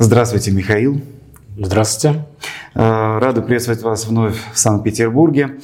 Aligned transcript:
Здравствуйте, 0.00 0.52
Михаил. 0.52 1.00
Здравствуйте. 1.58 2.24
Э, 2.76 3.18
рады 3.18 3.42
приветствовать 3.42 3.82
вас 3.82 4.06
вновь 4.06 4.36
в 4.52 4.56
Санкт-Петербурге. 4.56 5.58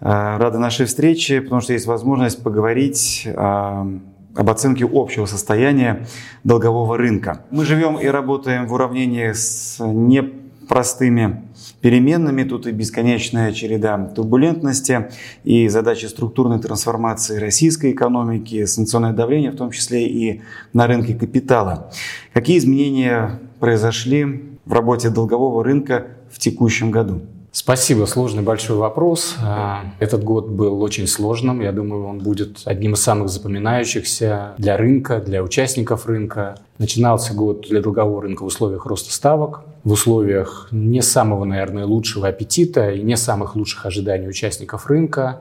Э, 0.00 0.36
рады 0.36 0.58
нашей 0.58 0.86
встрече, 0.86 1.40
потому 1.40 1.60
что 1.60 1.72
есть 1.72 1.86
возможность 1.86 2.40
поговорить 2.40 3.24
э, 3.26 3.34
об 3.34 4.48
оценке 4.48 4.88
общего 4.90 5.26
состояния 5.26 6.06
долгового 6.44 6.96
рынка. 6.96 7.44
Мы 7.50 7.64
живем 7.64 7.96
и 7.96 8.06
работаем 8.06 8.68
в 8.68 8.72
уравнении 8.74 9.32
с 9.32 9.84
непростыми 9.84 11.42
переменными, 11.80 12.44
тут 12.44 12.68
и 12.68 12.70
бесконечная 12.70 13.50
череда 13.50 13.98
турбулентности, 13.98 15.10
и 15.42 15.66
задачи 15.66 16.06
структурной 16.06 16.60
трансформации 16.60 17.40
российской 17.40 17.90
экономики, 17.90 18.66
санкционное 18.66 19.12
давление, 19.12 19.50
в 19.50 19.56
том 19.56 19.72
числе 19.72 20.06
и 20.06 20.42
на 20.72 20.86
рынке 20.86 21.16
капитала. 21.16 21.90
Какие 22.32 22.58
изменения 22.58 23.40
произошли 23.60 24.58
в 24.64 24.72
работе 24.72 25.10
долгового 25.10 25.62
рынка 25.62 26.06
в 26.30 26.38
текущем 26.38 26.90
году? 26.90 27.20
Спасибо, 27.52 28.04
сложный 28.04 28.44
большой 28.44 28.76
вопрос. 28.76 29.34
А, 29.42 29.80
этот 29.98 30.22
год 30.22 30.48
был 30.48 30.80
очень 30.82 31.08
сложным. 31.08 31.60
Я 31.60 31.72
думаю, 31.72 32.06
он 32.06 32.18
будет 32.20 32.60
одним 32.64 32.94
из 32.94 33.02
самых 33.02 33.28
запоминающихся 33.28 34.54
для 34.56 34.76
рынка, 34.76 35.20
для 35.20 35.42
участников 35.42 36.06
рынка. 36.06 36.58
Начинался 36.78 37.34
год 37.34 37.66
для 37.68 37.82
долгового 37.82 38.22
рынка 38.22 38.44
в 38.44 38.46
условиях 38.46 38.86
роста 38.86 39.12
ставок, 39.12 39.64
в 39.82 39.90
условиях 39.90 40.68
не 40.70 41.02
самого, 41.02 41.44
наверное, 41.44 41.86
лучшего 41.86 42.28
аппетита 42.28 42.92
и 42.92 43.02
не 43.02 43.16
самых 43.16 43.56
лучших 43.56 43.84
ожиданий 43.84 44.28
участников 44.28 44.86
рынка. 44.86 45.40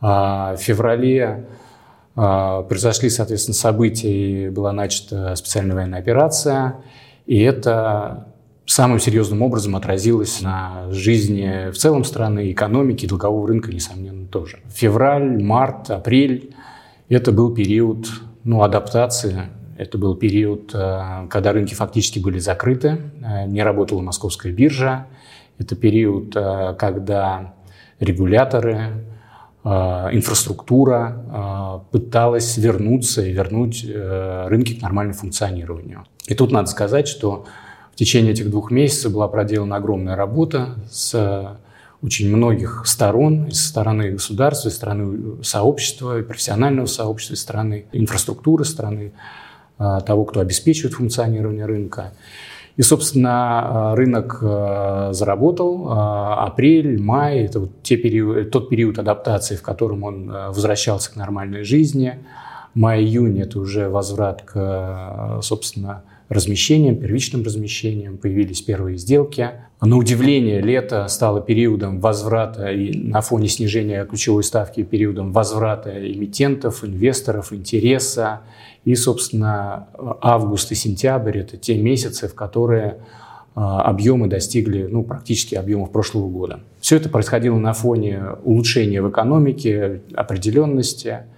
А, 0.00 0.56
в 0.56 0.60
феврале 0.60 1.46
а, 2.16 2.62
произошли, 2.62 3.08
соответственно, 3.08 3.54
события, 3.54 4.46
и 4.46 4.48
была 4.48 4.72
начата 4.72 5.36
специальная 5.36 5.76
военная 5.76 6.00
операция. 6.00 6.74
И 7.26 7.40
это 7.40 8.28
самым 8.66 8.98
серьезным 8.98 9.42
образом 9.42 9.76
отразилось 9.76 10.40
на 10.42 10.90
жизни 10.90 11.70
в 11.70 11.76
целом 11.76 12.04
страны, 12.04 12.52
экономики, 12.52 13.06
долгового 13.06 13.48
рынка, 13.48 13.72
несомненно, 13.72 14.26
тоже. 14.26 14.58
Февраль, 14.68 15.42
март, 15.42 15.90
апрель– 15.90 16.54
это 17.08 17.32
был 17.32 17.54
период 17.54 18.08
ну, 18.44 18.62
адаптации, 18.62 19.48
это 19.76 19.98
был 19.98 20.14
период, 20.14 20.70
э, 20.74 21.26
когда 21.28 21.52
рынки 21.52 21.74
фактически 21.74 22.18
были 22.18 22.38
закрыты, 22.38 22.98
э, 23.22 23.46
не 23.46 23.62
работала 23.62 24.00
московская 24.00 24.52
биржа. 24.52 25.06
Это 25.58 25.76
период, 25.76 26.34
э, 26.34 26.74
когда 26.78 27.54
регуляторы, 28.00 29.04
инфраструктура 29.66 31.82
пыталась 31.90 32.56
вернуться 32.56 33.22
и 33.22 33.32
вернуть 33.32 33.84
рынки 33.84 34.74
к 34.74 34.82
нормальному 34.82 35.18
функционированию. 35.18 36.04
И 36.28 36.34
тут 36.34 36.52
надо 36.52 36.68
сказать, 36.68 37.08
что 37.08 37.46
в 37.92 37.96
течение 37.96 38.32
этих 38.32 38.48
двух 38.48 38.70
месяцев 38.70 39.12
была 39.12 39.26
проделана 39.26 39.76
огромная 39.76 40.14
работа 40.14 40.76
с 40.88 41.58
очень 42.02 42.34
многих 42.34 42.82
сторон, 42.84 43.50
со 43.50 43.68
стороны 43.68 44.12
государства, 44.12 44.68
со 44.68 44.76
стороны 44.76 45.42
сообщества, 45.42 46.22
профессионального 46.22 46.86
сообщества, 46.86 47.34
со 47.34 47.42
стороны 47.42 47.86
инфраструктуры, 47.92 48.64
со 48.64 48.72
стороны 48.72 49.12
а, 49.78 50.00
того, 50.00 50.24
кто 50.24 50.40
обеспечивает 50.40 50.94
функционирование 50.94 51.66
рынка. 51.66 52.12
И, 52.76 52.82
собственно, 52.82 53.94
рынок 53.96 54.38
а, 54.42 55.12
заработал. 55.12 55.88
А, 55.88 56.44
апрель, 56.46 57.00
май– 57.00 57.38
это 57.44 57.60
вот 57.60 57.82
те 57.82 57.96
период, 57.96 58.50
тот 58.50 58.68
период 58.68 58.98
адаптации, 58.98 59.56
в 59.56 59.62
котором 59.62 60.02
он 60.02 60.30
возвращался 60.30 61.12
к 61.12 61.16
нормальной 61.16 61.64
жизни. 61.64 62.18
Май-июнь– 62.74 63.40
это 63.40 63.58
уже 63.58 63.88
возврат 63.88 64.42
к, 64.42 65.40
собственно, 65.42 66.02
размещением, 66.28 66.96
первичным 66.96 67.42
размещением, 67.42 68.18
появились 68.18 68.60
первые 68.60 68.98
сделки. 68.98 69.50
На 69.82 69.96
удивление, 69.96 70.62
лето 70.62 71.06
стало 71.08 71.42
периодом 71.42 72.00
возврата 72.00 72.72
и 72.72 72.96
на 72.96 73.20
фоне 73.20 73.48
снижения 73.48 74.06
ключевой 74.06 74.42
ставки 74.42 74.82
периодом 74.82 75.32
возврата 75.32 75.90
эмитентов, 75.90 76.82
инвесторов, 76.82 77.52
интереса. 77.52 78.40
И, 78.86 78.94
собственно, 78.94 79.88
август 80.22 80.72
и 80.72 80.74
сентябрь– 80.74 81.38
это 81.40 81.58
те 81.58 81.76
месяцы, 81.76 82.26
в 82.26 82.34
которые 82.34 82.98
а, 83.54 83.82
объемы 83.82 84.28
достигли 84.28 84.84
ну, 84.90 85.02
практически 85.02 85.56
объемов 85.56 85.92
прошлого 85.92 86.28
года. 86.28 86.60
Все 86.80 86.96
это 86.96 87.10
происходило 87.10 87.58
на 87.58 87.74
фоне 87.74 88.22
улучшения 88.44 89.02
в 89.02 89.10
экономике, 89.10 90.00
определенности– 90.14 91.18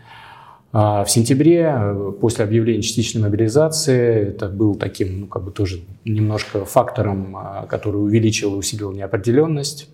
а 0.71 1.03
в 1.05 1.11
сентябре, 1.11 1.73
э, 1.75 2.13
после 2.21 2.45
объявления 2.45 2.83
частичной 2.83 3.23
мобилизации, 3.23 4.29
это 4.29 4.49
был 4.49 4.75
таким, 4.75 5.21
ну, 5.21 5.27
как 5.27 5.45
бы 5.45 5.51
тоже 5.51 5.81
немножко 6.05 6.65
фактором, 6.67 7.35
а, 7.37 7.67
который 7.67 7.97
увеличил 7.97 8.55
и 8.55 8.59
усилил 8.59 8.93
неопределенность. 8.93 9.89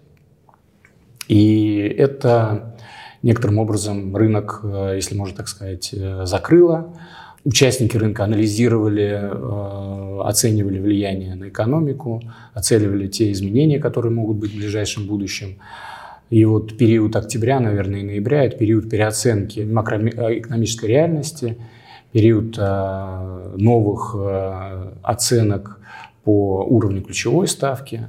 И 1.29 1.77
это 1.97 2.77
некоторым 3.23 3.59
образом 3.59 4.17
рынок, 4.17 4.61
э, 4.65 4.95
если 4.97 5.17
можно 5.17 5.37
так 5.37 5.47
сказать, 5.47 5.91
э, 5.93 6.27
закрыло. 6.27 6.93
Участники 7.45 7.97
рынка 7.97 8.25
анализировали, 8.25 9.31
оценивали 10.23 10.79
влияние 10.79 11.34
на 11.34 11.51
экономику, 11.51 12.23
оценивали 12.55 13.07
те 13.07 13.31
изменения, 13.33 13.79
которые 13.79 14.13
могут 14.13 14.39
быть 14.39 14.53
в 14.53 14.57
ближайшем 14.57 15.07
будущем. 15.07 15.59
И 16.31 16.45
вот 16.45 16.77
период 16.77 17.17
октября, 17.17 17.61
наверное, 17.61 18.01
и 18.01 18.05
ноября– 18.05 18.45
это 18.47 18.57
период 18.57 18.91
переоценки 18.91 19.61
макроэкономической 19.61 20.89
реальности, 20.89 21.59
период 22.12 22.57
э, 22.59 23.55
новых 23.57 24.15
э, 24.19 24.93
оценок 25.03 25.81
по 26.25 26.65
уровню 26.65 27.03
ключевой 27.03 27.47
ставки. 27.47 28.09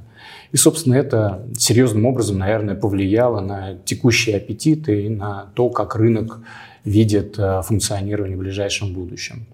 И, 0.52 0.56
собственно, 0.56 0.94
это 0.94 1.46
серьезным 1.58 2.06
образом, 2.06 2.38
наверное, 2.38 2.74
повлияло 2.74 3.40
на 3.40 3.74
текущие 3.84 4.36
аппетиты 4.36 5.04
и 5.04 5.08
на 5.08 5.50
то, 5.54 5.68
как 5.68 5.96
рынок 5.96 6.40
видит 6.84 7.38
э, 7.38 7.62
функционирование 7.62 8.36
в 8.36 8.40
ближайшем 8.40 8.94
будущем. 8.94 9.46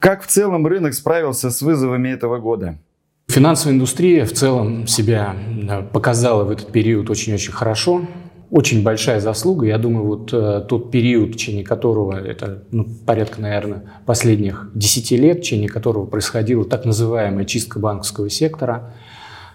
Как 0.00 0.22
в 0.22 0.26
целом 0.26 0.66
рынок 0.66 0.94
справился 0.94 1.50
с 1.50 1.62
вызовами 1.62 2.08
этого 2.08 2.38
года? 2.38 2.78
Финансовая 3.30 3.74
индустрия 3.74 4.24
в 4.24 4.32
целом 4.32 4.88
себя 4.88 5.36
показала 5.92 6.42
в 6.42 6.50
этот 6.50 6.72
период 6.72 7.10
очень-очень 7.10 7.52
хорошо. 7.52 8.02
Очень 8.50 8.82
большая 8.82 9.20
заслуга. 9.20 9.66
Я 9.66 9.78
думаю, 9.78 10.04
вот 10.04 10.30
э, 10.32 10.64
тот 10.68 10.90
период, 10.90 11.30
в 11.30 11.32
течение 11.34 11.62
которого, 11.62 12.18
это 12.18 12.64
ну, 12.72 12.84
порядка, 13.06 13.40
наверное, 13.40 13.84
последних 14.04 14.72
10 14.74 15.12
лет, 15.12 15.38
в 15.38 15.40
течение 15.42 15.68
которого 15.68 16.06
происходила 16.06 16.64
так 16.64 16.84
называемая 16.84 17.44
чистка 17.44 17.78
банковского 17.78 18.28
сектора– 18.28 18.92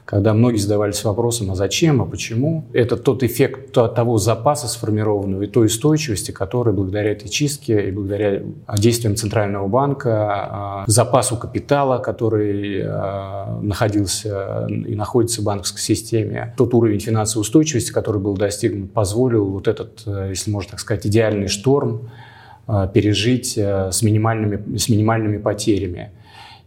когда 0.05 0.35
многие 0.35 0.57
задавались 0.57 1.03
вопросом, 1.03 1.51
а 1.51 1.55
зачем, 1.55 2.01
а 2.01 2.05
почему. 2.05 2.65
Это 2.73 2.95
тот 2.95 3.23
эффект 3.23 3.71
того 3.71 4.19
запаса 4.19 4.67
сформированного 4.67 5.43
и 5.43 5.47
той 5.47 5.65
устойчивости, 5.65 6.31
который 6.31 6.73
благодаря 6.73 7.11
этой 7.11 7.27
чистке 7.27 7.89
и 7.89 7.91
благодаря 7.91 8.43
действиям 8.77 9.15
Центрального 9.15 9.67
банка, 9.67 10.29
а, 10.29 10.83
запасу 10.87 11.37
капитала, 11.37 11.97
который 11.97 12.81
а, 12.85 13.59
находился 13.61 14.67
и 14.69 14.95
находится 14.95 15.41
в 15.41 15.43
банковской 15.43 15.81
системе, 15.81 16.53
тот 16.55 16.73
уровень 16.75 16.99
финансовой 16.99 17.41
устойчивости, 17.41 17.91
который 17.91 18.21
был 18.21 18.37
достигнут, 18.37 18.93
позволил 18.93 19.45
вот 19.45 19.67
этот, 19.67 20.03
э, 20.05 20.27
если 20.29 20.51
можно 20.51 20.71
так 20.71 20.79
сказать, 20.79 21.07
идеальный 21.07 21.47
шторм 21.47 22.09
а, 22.67 22.87
пережить 22.87 23.57
э, 23.57 23.91
с 23.91 24.01
минимальными, 24.03 24.77
с 24.77 24.87
минимальными 24.89 25.37
потерями 25.37 26.11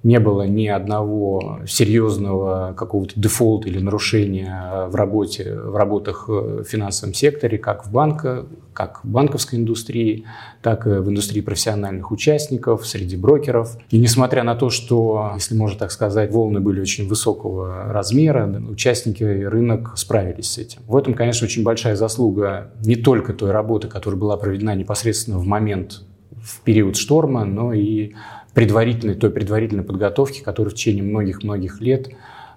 не 0.02 0.20
было 0.20 0.42
ни 0.42 0.66
одного 0.66 1.60
серьезного 1.66 2.72
какого-то 2.76 3.18
дефолта 3.18 3.68
или 3.68 3.80
нарушения 3.80 4.86
в 4.88 4.94
работе, 4.94 5.54
в 5.54 5.76
работах 5.76 6.28
в 6.28 6.64
финансовом 6.64 7.14
секторе, 7.14 7.58
как 7.58 7.86
в 7.86 7.92
банках, 7.92 8.46
как 8.72 9.04
в 9.04 9.08
банковской 9.08 9.58
индустрии, 9.58 10.24
так 10.62 10.86
и 10.86 10.90
в 10.90 11.08
индустрии 11.08 11.40
профессиональных 11.40 12.12
участников, 12.12 12.86
среди 12.86 13.16
брокеров. 13.16 13.76
И 13.90 13.98
несмотря 13.98 14.44
на 14.44 14.54
то, 14.54 14.70
что, 14.70 15.32
если 15.34 15.56
можно 15.56 15.78
так 15.78 15.90
сказать, 15.90 16.30
волны 16.30 16.60
были 16.60 16.80
очень 16.80 17.08
высокого 17.08 17.92
размера, 17.92 18.46
участники 18.70 19.24
рынок 19.24 19.94
справились 19.96 20.52
с 20.52 20.58
этим. 20.58 20.82
В 20.86 20.96
этом, 20.96 21.14
конечно, 21.14 21.44
очень 21.44 21.64
большая 21.64 21.96
заслуга 21.96 22.70
не 22.84 22.94
только 22.94 23.32
той 23.32 23.50
работы, 23.50 23.88
которая 23.88 24.20
была 24.20 24.36
проведена 24.36 24.76
непосредственно 24.76 25.38
в 25.38 25.44
момент 25.44 26.02
в 26.40 26.60
период 26.60 26.96
шторма, 26.96 27.44
но 27.44 27.72
и 27.72 28.12
предварительной, 28.54 29.14
той 29.14 29.30
предварительной 29.30 29.84
подготовки, 29.84 30.40
которой 30.40 30.70
в 30.70 30.74
течение 30.74 31.02
многих-многих 31.02 31.80
лет 31.80 32.10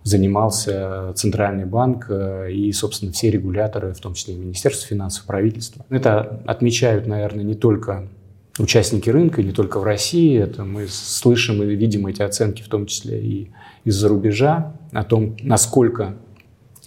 занимался 0.04 1.14
Центральный 1.16 1.66
банк 1.66 2.08
э, 2.10 2.52
и, 2.52 2.72
собственно, 2.72 3.12
все 3.12 3.30
регуляторы, 3.30 3.94
в 3.94 4.00
том 4.00 4.16
числе 4.16 4.34
и 4.34 4.38
Министерство 4.38 4.88
финансов, 4.88 5.26
правительство. 5.26 5.86
Это 5.90 6.42
отмечают, 6.48 7.06
наверное, 7.06 7.44
не 7.44 7.54
только 7.54 8.08
участники 8.58 9.10
рынка, 9.10 9.44
не 9.44 9.52
только 9.52 9.80
в 9.80 9.84
России. 9.84 10.38
Это 10.40 10.64
мы 10.64 10.88
слышим 10.88 11.62
и 11.62 11.76
видим 11.76 12.08
эти 12.08 12.22
оценки, 12.22 12.62
в 12.62 12.68
том 12.68 12.86
числе 12.88 13.22
и 13.22 13.52
из-за 13.84 14.08
рубежа, 14.08 14.74
о 14.92 15.04
том, 15.04 15.36
насколько 15.42 16.16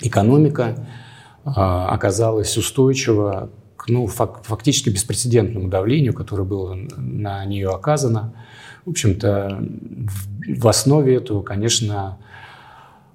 экономика 0.00 0.74
э, 1.44 1.50
оказалась 1.50 2.56
устойчива 2.56 3.50
к 3.76 3.88
ну, 3.88 4.06
фактически 4.06 4.88
беспрецедентному 4.88 5.68
давлению, 5.68 6.14
которое 6.14 6.44
было 6.44 6.74
на 6.96 7.44
нее 7.44 7.68
оказано. 7.68 8.32
В 8.84 8.90
общем-то, 8.90 9.66
в 10.58 10.68
основе 10.68 11.16
этого, 11.16 11.42
конечно, 11.42 12.18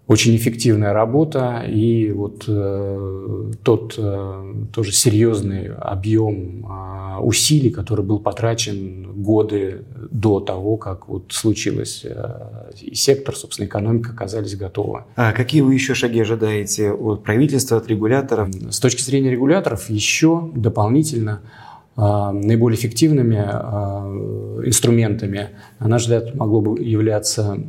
очень 0.09 0.35
эффективная 0.35 0.91
работа 0.91 1.63
и 1.67 2.11
вот 2.11 2.45
э, 2.47 3.51
тот 3.61 3.93
э, 3.95 4.53
тоже 4.73 4.91
серьезный 4.91 5.71
объем 5.75 6.65
э, 6.65 7.19
усилий, 7.19 7.69
который 7.69 8.03
был 8.03 8.17
потрачен 8.17 9.21
годы 9.21 9.85
до 10.09 10.39
того, 10.39 10.77
как 10.77 11.07
вот 11.07 11.25
случилось, 11.29 12.01
э, 12.05 12.71
и 12.81 12.95
сектор, 12.95 13.35
собственно, 13.35 13.67
экономика 13.67 14.09
оказались 14.09 14.55
готовы. 14.55 15.03
А 15.15 15.31
какие 15.31 15.61
вы 15.61 15.75
еще 15.75 15.93
шаги 15.93 16.19
ожидаете 16.19 16.91
от 16.91 17.23
правительства, 17.23 17.77
от 17.77 17.87
регуляторов? 17.87 18.49
С 18.71 18.79
точки 18.79 19.03
зрения 19.03 19.29
регуляторов 19.29 19.91
еще 19.91 20.49
дополнительно 20.55 21.41
э, 21.43 21.68
наиболее 21.99 22.79
эффективными 22.79 23.35
э, 23.35 24.67
инструментами, 24.67 25.49
на 25.79 25.87
наш 25.87 26.03
взгляд, 26.03 26.35
могло 26.35 26.61
бы 26.61 26.81
являться 26.81 27.59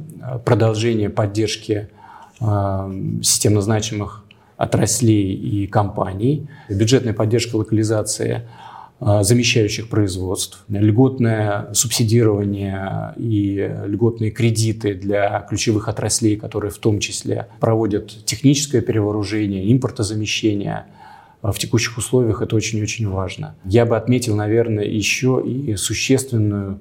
продолжение 0.45 1.11
поддержки 1.11 1.89
системно 3.23 3.61
значимых 3.61 4.25
отраслей 4.57 5.35
и 5.35 5.67
компаний, 5.67 6.49
бюджетная 6.71 7.13
поддержка 7.13 7.57
локализации 7.57 8.49
замещающих 9.01 9.89
производств, 9.89 10.65
льготное 10.69 11.73
субсидирование 11.73 13.15
и 13.17 13.71
льготные 13.87 14.31
кредиты 14.31 14.95
для 14.95 15.41
ключевых 15.49 15.89
отраслей, 15.89 16.37
которые 16.37 16.71
в 16.71 16.79
том 16.79 16.99
числе 16.99 17.49
проводят 17.61 18.25
техническое 18.27 18.83
перевооружение, 18.83 19.73
импортозамещение. 19.73 20.85
В 21.43 21.55
текущих 21.55 21.97
условиях 21.97 22.43
это 22.43 22.55
очень-очень 22.55 23.09
важно. 23.09 23.55
Я 23.65 23.87
бы 23.87 23.97
отметил, 23.97 24.37
наверное, 24.37 24.85
еще 24.85 25.43
и 25.45 25.75
существенную 25.77 26.81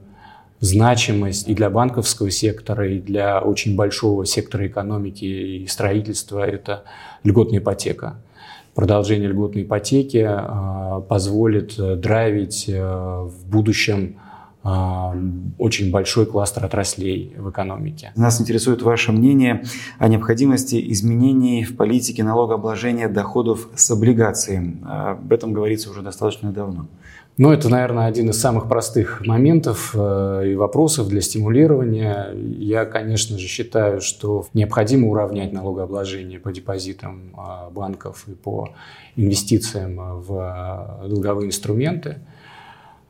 значимость 0.59 1.47
и 1.47 1.53
для 1.53 1.69
банковского 1.69 2.29
сектора, 2.29 2.89
и 2.89 2.99
для 2.99 3.39
очень 3.39 3.75
большого 3.75 4.25
сектора 4.25 4.67
экономики 4.67 5.23
и 5.23 5.67
строительства– 5.67 6.45
это 6.47 6.83
льготная 7.23 7.59
ипотека. 7.59 8.17
Продолжение 8.75 9.29
льготной 9.29 9.63
ипотеки 9.63 10.27
э, 10.29 11.01
позволит 11.07 11.77
э, 11.79 11.95
драйвить 11.95 12.65
э, 12.67 12.81
в 12.81 13.45
будущем 13.49 14.19
очень 14.61 15.89
большой 15.89 16.25
кластер 16.25 16.65
отраслей 16.65 17.33
в 17.37 17.49
экономике. 17.49 18.11
Нас 18.15 18.41
интересует 18.41 18.81
ваше 18.81 19.13
мнение 19.13 19.63
о 19.97 20.09
необходимости 20.09 20.91
изменений 20.91 21.63
в 21.63 21.77
политике 21.77 22.23
налогообложения 22.23 23.07
доходов 23.07 23.69
с 23.75 23.89
облигаций. 23.89 24.77
Об 24.85 25.31
этом 25.31 25.53
говорится 25.53 25.89
уже 25.89 26.01
достаточно 26.01 26.51
давно. 26.51 26.87
Ну, 27.39 27.53
это, 27.53 27.69
наверное, 27.69 28.07
один 28.07 28.31
из 28.31 28.41
самых 28.41 28.67
простых 28.67 29.25
моментов 29.25 29.95
э, 29.95 30.51
и 30.51 30.55
вопросов 30.55 31.07
для 31.07 31.21
стимулирования. 31.21 32.33
Я, 32.35 32.83
конечно 32.83 33.39
же, 33.39 33.47
считаю, 33.47 34.01
что 34.01 34.45
необходимо 34.53 35.07
уравнять 35.07 35.53
налогообложение 35.53 36.37
по 36.41 36.51
депозитам 36.51 37.33
э, 37.37 37.71
банков 37.71 38.25
и 38.27 38.31
по 38.31 38.73
инвестициям 39.15 40.19
в 40.19 41.07
долговые 41.07 41.47
инструменты. 41.47 42.17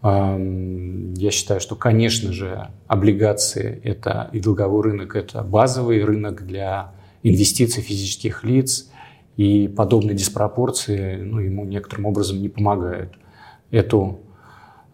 Я 0.02 1.32
считаю, 1.32 1.60
что, 1.60 1.76
конечно 1.76 2.32
же, 2.32 2.70
облигации 2.88 3.82
это 3.84 4.30
и 4.32 4.40
долговой 4.40 4.84
рынок– 4.84 5.16
это 5.18 5.44
базовый 5.44 6.04
рынок 6.04 6.46
для 6.46 6.94
инвестиций 7.22 7.84
физических 7.84 8.46
лиц, 8.46 8.90
и 9.36 9.68
подобные 9.68 10.16
диспропорции 10.16 11.18
ну, 11.18 11.40
ему 11.40 11.66
некоторым 11.66 12.06
образом 12.06 12.42
не 12.42 12.50
помогают– 12.50 13.14
эту 13.72 14.20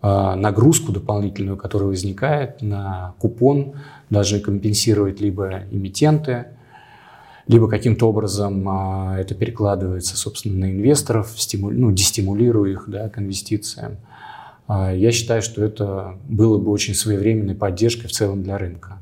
а, 0.02 0.36
нагрузку 0.36 0.92
дополнительную, 0.92 1.58
которая 1.58 1.90
возникает 1.90 2.62
на 2.62 3.16
купон, 3.20 3.74
должны 4.10 4.40
компенсировать 4.40 5.20
либо 5.20 5.64
эмитенты, 5.72 6.48
либо 7.48 7.70
каким-то 7.70 8.10
образом 8.10 8.68
а, 8.68 9.18
это 9.18 9.36
перекладывается, 9.36 10.18
собственно, 10.18 10.68
на 10.68 10.72
инвесторов, 10.72 11.34
стиму, 11.36 11.70
ну, 11.72 11.92
дестимулируя 11.92 12.72
их 12.72 12.86
да, 12.88 13.10
к 13.10 13.20
инвестициям. 13.20 13.98
А, 14.68 14.94
я 14.94 15.12
считаю, 15.12 15.42
что 15.42 15.64
это 15.64 16.18
было 16.28 16.58
бы 16.58 16.72
очень 16.72 16.96
своевременной 16.96 17.56
поддержкой 17.56 18.08
в 18.08 18.12
целом 18.12 18.44
для 18.44 18.58
рынка. 18.58 19.02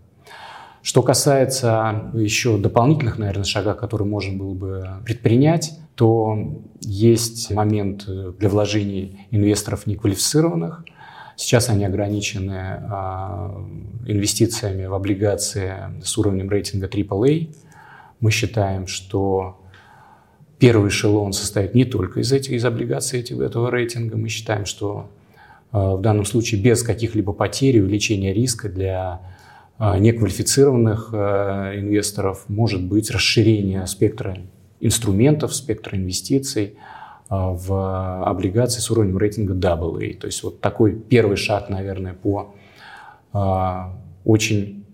Что 0.81 1.01
касается 1.01 2.11
еще 2.13 2.57
дополнительных, 2.57 3.17
наверное, 3.17 3.45
шагов, 3.45 3.77
которые 3.77 4.07
можно 4.07 4.37
было 4.37 4.53
бы 4.53 4.87
предпринять, 5.05 5.79
то 5.95 6.61
есть 6.81 7.51
момент 7.51 8.05
для 8.37 8.49
вложений 8.49 9.27
инвесторов 9.31 9.87
неквалифицированных. 9.87 10.83
Сейчас 11.37 11.69
они 11.69 11.85
ограничены 11.85 12.81
а, 12.89 13.65
инвестициями 14.05 14.85
в 14.85 14.93
облигации 14.93 15.73
с 16.03 16.17
уровнем 16.17 16.49
рейтинга 16.49 16.87
AAA. 16.87 17.55
Мы 18.19 18.31
считаем, 18.31 18.85
что 18.87 19.59
первый 20.59 20.89
эшелон 20.89 21.33
состоит 21.33 21.73
не 21.75 21.85
только 21.85 22.19
из 22.19 22.31
этих 22.31 22.51
из 22.51 22.65
облигаций 22.65 23.21
этого 23.21 23.71
рейтинга. 23.71 24.17
Мы 24.17 24.29
считаем, 24.29 24.65
что 24.65 25.09
в 25.73 26.01
данном 26.01 26.25
случае 26.25 26.61
без 26.61 26.83
каких-либо 26.83 27.33
потерь 27.33 27.77
и 27.77 27.81
увеличения 27.81 28.31
риска 28.31 28.69
для 28.69 29.21
а, 29.79 29.97
неквалифицированных 29.97 31.09
а, 31.11 31.75
инвесторов 31.75 32.45
может 32.47 32.83
быть 32.83 33.09
расширение 33.09 33.85
спектра 33.87 34.37
инструментов, 34.79 35.55
спектра 35.55 35.97
инвестиций 35.97 36.77
в 37.29 38.23
облигации 38.23 38.79
с 38.79 38.91
уровнем 38.91 39.17
рейтинга 39.17 39.55
AA. 39.55 40.17
То 40.17 40.27
есть 40.27 40.43
вот 40.43 40.61
такой 40.61 40.93
первый 40.93 41.37
шаг, 41.37 41.69
наверное, 41.69 42.13
по 42.13 42.53
очень, 44.25 44.85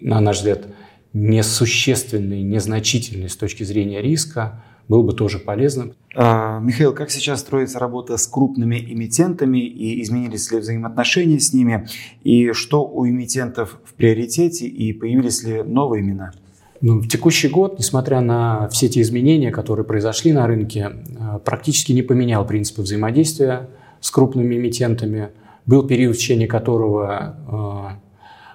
на 0.00 0.20
наш 0.20 0.38
взгляд, 0.38 0.68
несущественный, 1.12 2.42
незначительный 2.42 3.28
с 3.28 3.36
точки 3.36 3.64
зрения 3.64 4.00
риска 4.00 4.62
был 4.88 5.02
бы 5.02 5.12
тоже 5.12 5.38
полезным. 5.38 5.94
А, 6.14 6.58
Михаил, 6.60 6.92
как 6.92 7.10
сейчас 7.10 7.40
строится 7.40 7.78
работа 7.78 8.16
с 8.16 8.26
крупными 8.26 8.76
эмитентами 8.76 9.58
и 9.58 10.02
изменились 10.02 10.50
ли 10.50 10.58
взаимоотношения 10.58 11.40
с 11.40 11.52
ними? 11.52 11.88
И 12.22 12.52
что 12.52 12.86
у 12.86 13.06
эмитентов 13.06 13.78
в 13.84 13.94
приоритете 13.94 14.66
и 14.66 14.92
появились 14.92 15.42
ли 15.44 15.62
новые 15.62 16.02
имена? 16.02 16.32
Ну, 16.80 16.98
в 16.98 17.08
текущий 17.08 17.48
год, 17.48 17.78
несмотря 17.78 18.20
на 18.20 18.68
все 18.68 18.88
те 18.88 19.00
изменения, 19.02 19.52
которые 19.52 19.86
произошли 19.86 20.32
на 20.32 20.46
рынке, 20.46 20.90
а, 21.18 21.38
практически 21.38 21.92
не 21.92 22.02
поменял 22.02 22.46
принципы 22.46 22.82
взаимодействия 22.82 23.70
с 24.00 24.10
крупными 24.10 24.56
эмитентами. 24.56 25.30
Был 25.64 25.86
период, 25.86 26.16
в 26.16 26.18
течение 26.18 26.48
которого 26.48 27.36
а, 27.48 28.00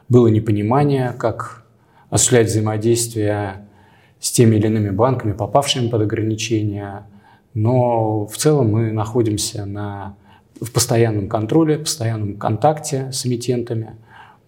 было 0.10 0.28
непонимание, 0.28 1.14
как 1.18 1.66
осуществлять 2.10 2.48
взаимодействие 2.48 3.67
с 4.28 4.32
теми 4.32 4.58
или 4.58 4.68
иными 4.68 4.90
банками, 4.90 5.32
попавшими 5.32 5.88
под 5.88 6.02
ограничения. 6.02 7.08
Но 7.54 8.26
в 8.26 8.36
целом 8.36 8.72
мы 8.72 8.92
находимся 8.92 9.66
на, 9.66 10.18
в 10.60 10.70
постоянном 10.74 11.30
контроле, 11.30 11.78
постоянном 11.78 12.36
контакте 12.36 13.10
с 13.14 13.26
эмитентами. 13.26 13.96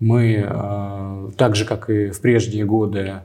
Мы, 0.01 0.45
э, 0.45 1.29
так 1.37 1.55
же 1.55 1.63
как 1.63 1.89
и 1.89 2.09
в 2.09 2.19
прежние 2.19 2.65
годы, 2.65 3.21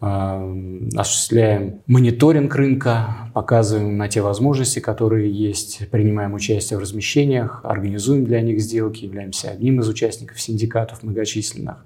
э, 0.00 0.86
осуществляем 0.96 1.82
мониторинг 1.86 2.52
рынка, 2.56 3.30
показываем 3.32 3.96
на 3.96 4.08
те 4.08 4.22
возможности, 4.22 4.80
которые 4.80 5.30
есть, 5.30 5.88
принимаем 5.90 6.34
участие 6.34 6.80
в 6.80 6.82
размещениях, 6.82 7.60
организуем 7.62 8.24
для 8.24 8.40
них 8.40 8.60
сделки, 8.60 9.04
являемся 9.04 9.50
одним 9.50 9.78
из 9.78 9.88
участников 9.88 10.40
синдикатов 10.40 11.04
многочисленных. 11.04 11.84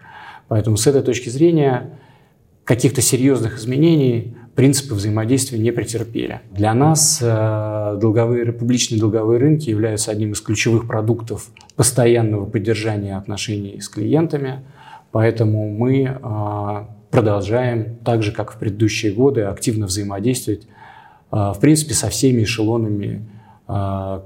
Поэтому 0.49 0.79
с 0.79 0.87
этой 0.87 1.03
точки 1.03 1.29
зрения 1.29 1.99
каких-то 2.67 3.01
серьезных 3.01 3.59
изменений 3.59 4.35
принципы 4.57 4.95
взаимодействия 4.95 5.59
не 5.59 5.71
претерпели. 5.71 6.41
Для 6.51 6.75
нас 6.75 7.21
э, 7.23 7.99
долговые, 8.01 8.53
публичные 8.53 8.99
долговые 8.99 9.39
рынки 9.39 9.71
являются 9.71 10.11
одним 10.11 10.33
из 10.33 10.41
ключевых 10.41 10.89
продуктов 10.89 11.49
постоянного 11.77 12.45
поддержания 12.45 13.17
отношений 13.17 13.81
с 13.81 13.89
клиентами, 13.89 14.65
поэтому 15.13 15.71
мы 15.71 16.05
э, 16.05 16.87
продолжаем, 17.13 17.99
так 18.05 18.25
же 18.25 18.33
как 18.33 18.53
в 18.53 18.59
предыдущие 18.59 19.13
годы, 19.13 19.43
активно 19.43 19.87
взаимодействовать 19.87 20.65
э, 20.65 21.37
в 21.37 21.59
принципе 21.61 21.95
со 21.95 22.09
всеми 22.09 22.43
эшелонами 22.43 23.29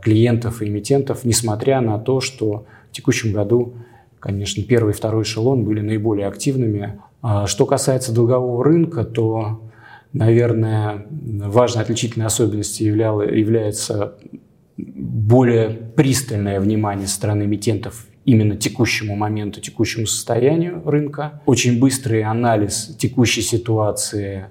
клиентов 0.03 0.61
и 0.61 0.69
эмитентов, 0.69 1.25
несмотря 1.25 1.81
на 1.81 1.99
то, 1.99 2.21
что 2.21 2.67
в 2.91 2.93
текущем 2.95 3.33
году, 3.33 3.73
конечно, 4.19 4.63
первый 4.63 4.91
и 4.91 4.95
второй 4.95 5.23
эшелон 5.23 5.65
были 5.65 5.81
наиболее 5.81 6.27
активными, 6.27 7.01
что 7.47 7.67
касается 7.67 8.13
долгового 8.13 8.65
рынка, 8.65 9.05
то, 9.05 9.63
наверное, 10.13 11.07
важной 11.11 11.83
отличительной 11.83 12.27
особенностью 12.27 12.87
является 12.87 14.15
более 14.77 15.71
пристальное 15.71 16.61
внимание 16.61 17.07
стороны 17.07 17.45
эмитентов 17.45 18.07
именно 18.25 18.57
текущему 18.57 19.17
моменту, 19.17 19.61
текущему 19.61 20.07
состоянию 20.07 20.83
рынка, 20.85 21.41
очень 21.47 21.81
быстрый 21.81 22.23
анализ 22.23 22.95
текущей 22.99 23.43
ситуации 23.43 24.47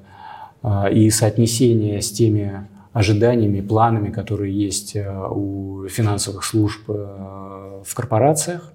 а, 0.62 0.90
и 0.90 1.10
соотнесение 1.10 2.02
с 2.02 2.12
теми 2.12 2.68
ожиданиями, 2.94 3.62
планами, 3.62 4.10
которые 4.12 4.54
есть 4.54 4.96
а, 4.98 5.30
у 5.30 5.88
финансовых 5.88 6.44
служб 6.44 6.88
в 6.88 7.94
корпорациях. 7.94 8.74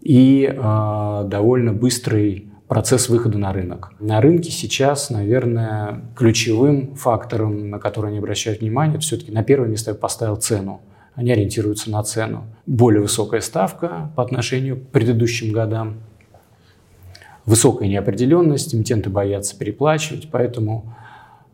И 0.00 0.48
довольно 0.54 1.72
быстрый 1.72 2.45
процесс 2.68 3.08
выхода 3.08 3.38
на 3.38 3.52
рынок. 3.52 3.92
На 4.00 4.20
рынке 4.20 4.50
сейчас, 4.50 5.10
наверное, 5.10 6.02
ключевым 6.16 6.94
фактором, 6.96 7.70
на 7.70 7.78
который 7.78 8.10
они 8.10 8.18
обращают 8.18 8.60
внимание, 8.60 8.98
все-таки 8.98 9.30
на 9.30 9.44
первое 9.44 9.68
место 9.68 9.92
я 9.92 9.94
поставил 9.94 10.36
цену. 10.36 10.80
Они 11.14 11.32
ориентируются 11.32 11.90
на 11.90 12.02
цену. 12.02 12.44
Более 12.66 13.00
высокая 13.00 13.40
ставка 13.40 14.10
по 14.16 14.22
отношению 14.22 14.76
к 14.76 14.88
предыдущим 14.88 15.52
годам. 15.52 16.00
Высокая 17.46 17.88
неопределенность, 17.88 18.74
эмитенты 18.74 19.08
боятся 19.08 19.56
переплачивать, 19.56 20.28
поэтому 20.30 20.94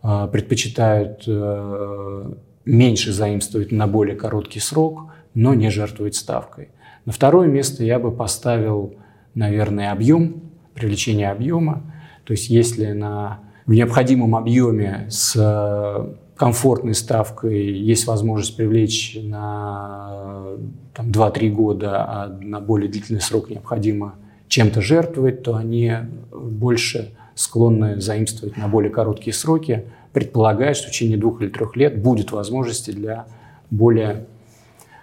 э, 0.02 0.28
предпочитают 0.32 1.24
э, 1.26 2.32
меньше 2.64 3.12
заимствовать 3.12 3.70
на 3.70 3.86
более 3.86 4.16
короткий 4.16 4.60
срок, 4.60 5.12
но 5.34 5.52
не 5.52 5.70
жертвовать 5.70 6.16
ставкой. 6.16 6.70
На 7.04 7.12
второе 7.12 7.46
место 7.46 7.84
я 7.84 7.98
бы 7.98 8.10
поставил, 8.10 8.94
наверное, 9.34 9.92
объем 9.92 10.51
привлечения 10.74 11.30
объема. 11.30 11.82
То 12.24 12.32
есть 12.32 12.48
если 12.48 12.92
на, 12.92 13.40
в 13.66 13.72
необходимом 13.72 14.36
объеме 14.36 15.06
с 15.10 15.34
э, 15.36 16.14
комфортной 16.36 16.94
ставкой 16.94 17.72
есть 17.72 18.06
возможность 18.06 18.56
привлечь 18.56 19.16
на 19.22 20.56
там, 20.94 21.10
2-3 21.10 21.50
года, 21.50 22.04
а 22.04 22.38
на 22.40 22.60
более 22.60 22.90
длительный 22.90 23.20
срок 23.20 23.50
необходимо 23.50 24.14
чем-то 24.48 24.80
жертвовать, 24.80 25.42
то 25.42 25.56
они 25.56 25.92
больше 26.30 27.14
склонны 27.34 28.00
заимствовать 28.00 28.56
на 28.56 28.68
более 28.68 28.90
короткие 28.90 29.32
сроки, 29.32 29.84
предполагая, 30.12 30.74
что 30.74 30.88
в 30.88 30.90
течение 30.90 31.16
двух 31.16 31.40
или 31.40 31.48
трех 31.48 31.76
лет 31.76 32.02
будет 32.02 32.32
возможности 32.32 32.90
для 32.90 33.26
более 33.70 34.26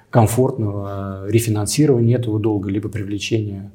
комфортного 0.09 1.25
рефинансирования 1.27 2.17
этого 2.17 2.39
долга, 2.39 2.69
либо 2.69 2.89
привлечения 2.89 3.71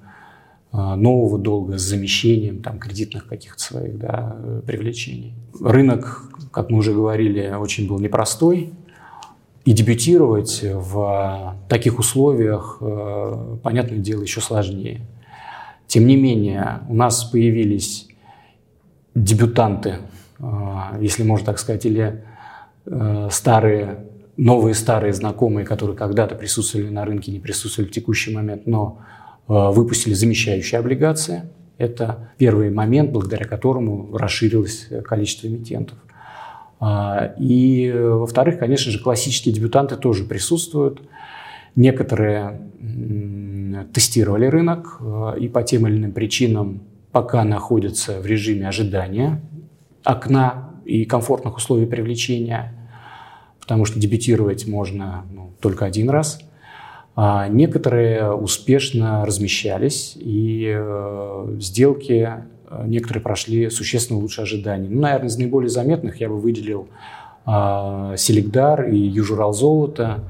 нового 0.75 1.39
долга 1.39 1.79
с 1.79 1.83
замещением 1.83 2.61
там, 2.61 2.81
кредитных 2.81 3.29
каких-то 3.29 3.63
своих 3.63 3.97
да, 3.97 4.37
привлечений. 4.67 5.35
Рынок, 5.61 6.23
как 6.51 6.69
мы 6.71 6.79
уже 6.79 6.93
говорили, 6.93 7.55
очень 7.57 7.87
был 7.87 8.01
непростой. 8.01 8.73
И 9.65 9.73
дебютировать 9.73 10.61
в 10.63 11.57
таких 11.71 11.99
условиях, 11.99 12.79
э, 12.83 13.57
понятное 13.63 13.99
дело, 13.99 14.21
еще 14.21 14.43
сложнее. 14.43 15.01
Тем 15.87 16.07
не 16.07 16.17
менее, 16.17 16.81
у 16.89 16.95
нас 16.95 17.25
появились 17.25 18.09
дебютанты, 19.15 20.01
э, 20.39 20.45
если 21.01 21.23
можно 21.23 21.47
так 21.47 21.59
сказать, 21.59 21.87
или 21.87 22.25
э, 22.85 23.29
старые, 23.31 24.05
новые 24.37 24.75
старые 24.75 25.15
знакомые, 25.15 25.65
которые 25.65 25.97
когда-то 25.97 26.35
присутствовали 26.35 26.91
на 26.91 27.07
рынке, 27.07 27.33
не 27.33 27.41
присутствовали 27.41 27.89
в 27.89 27.95
текущий 27.95 28.35
момент, 28.35 28.67
но 28.67 28.99
выпустили 29.47 30.15
замещающие 30.15 30.79
облигации. 30.79 31.43
Это 31.77 32.31
первый 32.39 32.71
момент, 32.71 33.11
благодаря 33.11 33.47
которому 33.47 34.17
расширилось 34.17 34.89
количество 35.05 35.49
эмитентов. 35.49 35.99
А, 36.81 37.35
и, 37.39 37.93
во-вторых, 37.93 38.59
конечно 38.59 38.91
же, 38.91 39.01
классические 39.01 39.55
дебютанты 39.55 39.97
тоже 39.97 40.25
присутствуют. 40.25 41.03
Некоторые 41.77 42.61
тестировали 43.93 44.47
рынок 44.47 44.99
э, 45.01 45.35
и 45.41 45.49
по 45.49 45.63
тем 45.63 45.87
или 45.89 45.97
иным 45.97 46.13
причинам 46.13 46.83
пока 47.11 47.43
находятся 47.43 48.21
в 48.21 48.27
режиме 48.27 48.69
ожидания 48.69 49.41
окна 50.05 50.75
и 50.85 51.05
комфортных 51.05 51.57
условий 51.57 51.87
привлечения, 51.87 52.75
потому 53.61 53.87
что 53.87 53.99
дебютировать 53.99 54.69
можно 54.69 55.25
ну, 55.33 55.53
только 55.61 55.87
один 55.87 56.11
раз– 56.11 56.41
а 57.17 57.47
некоторые 57.49 58.33
успешно 58.33 59.25
размещались, 59.25 60.15
и 60.17 60.73
э, 60.77 61.57
сделки 61.61 62.29
э, 62.69 62.85
некоторые 62.87 63.23
прошли 63.23 63.71
существенно 63.71 64.19
лучше 64.19 64.43
ожиданий. 64.43 64.89
Ну, 64.89 65.03
наверное, 65.03 65.29
из 65.29 65.39
наиболее 65.39 65.71
заметных 65.71 66.21
я 66.21 66.29
бы 66.29 66.41
выделил 66.41 66.89
а, 67.47 68.17
Селегдар 68.17 68.89
и 68.89 68.97
Южурал 68.97 69.53
Золото. 69.53 70.25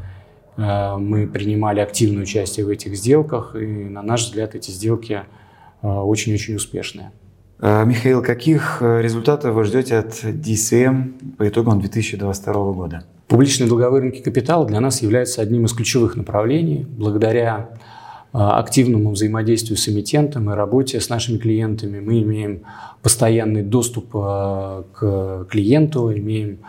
Э, 0.59 0.97
мы 0.99 1.27
принимали 1.27 1.81
активное 1.81 2.25
участие 2.25 2.67
в 2.67 2.69
этих 2.69 2.97
сделках, 2.97 3.57
и, 3.57 3.67
на 3.67 4.03
наш 4.03 4.27
взгляд, 4.27 4.55
эти 4.55 4.71
сделки 4.71 5.23
очень-очень 5.81 6.55
успешные. 6.55 7.13
Михаил, 7.61 8.23
каких 8.23 8.81
результатов 8.81 9.55
вы 9.55 9.65
ждете 9.65 9.99
от 9.99 10.25
DCM 10.25 11.37
по 11.37 11.47
итогам 11.47 11.79
2022 11.81 12.73
года? 12.73 13.05
Публичные 13.35 13.69
долговые 13.69 14.01
рынки 14.01 14.21
капитала 14.21 14.65
для 14.65 14.79
нас 14.79 15.03
являются 15.03 15.43
одним 15.43 15.65
из 15.65 15.73
ключевых 15.73 16.15
направлений. 16.15 16.87
Благодаря 16.89 17.71
а, 18.33 18.61
активному 18.61 19.11
взаимодействию 19.11 19.77
с 19.77 19.89
эмитентом 19.89 20.53
и 20.53 20.55
работе 20.55 21.01
с 21.01 21.09
нашими 21.09 21.39
клиентами 21.39 21.99
мы 21.99 22.23
имеем 22.23 22.63
постоянный 23.03 23.63
доступ 23.65 24.11
а, 24.15 24.85
к 24.93 25.49
клиенту, 25.51 26.17
имеем 26.17 26.61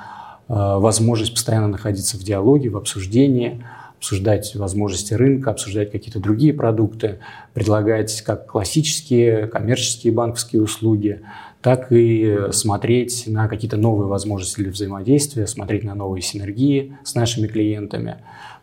а, 0.47 0.79
возможность 0.79 1.33
постоянно 1.33 1.67
находиться 1.67 2.17
в 2.17 2.21
диалоге, 2.21 2.71
в 2.71 2.77
обсуждении, 2.77 3.63
обсуждать 3.99 4.55
возможности 4.55 5.13
рынка, 5.13 5.51
обсуждать 5.51 5.91
какие-то 5.91 6.19
другие 6.19 6.55
продукты, 6.55 7.19
предлагать 7.53 8.23
как 8.23 8.47
классические 8.47 9.45
коммерческие 9.45 10.11
банковские 10.11 10.63
услуги, 10.63 11.21
так 11.65 11.91
и 11.91 12.51
смотреть 12.51 13.23
на 13.25 13.47
какие-то 13.47 13.75
новые 13.75 14.07
возможности 14.07 14.61
для 14.61 14.69
взаимодействия, 14.69 15.47
смотреть 15.47 15.83
на 15.83 15.95
новые 15.95 16.21
синергии 16.21 16.95
с 17.03 17.15
нашими 17.15 17.47
клиентами. 17.47 18.17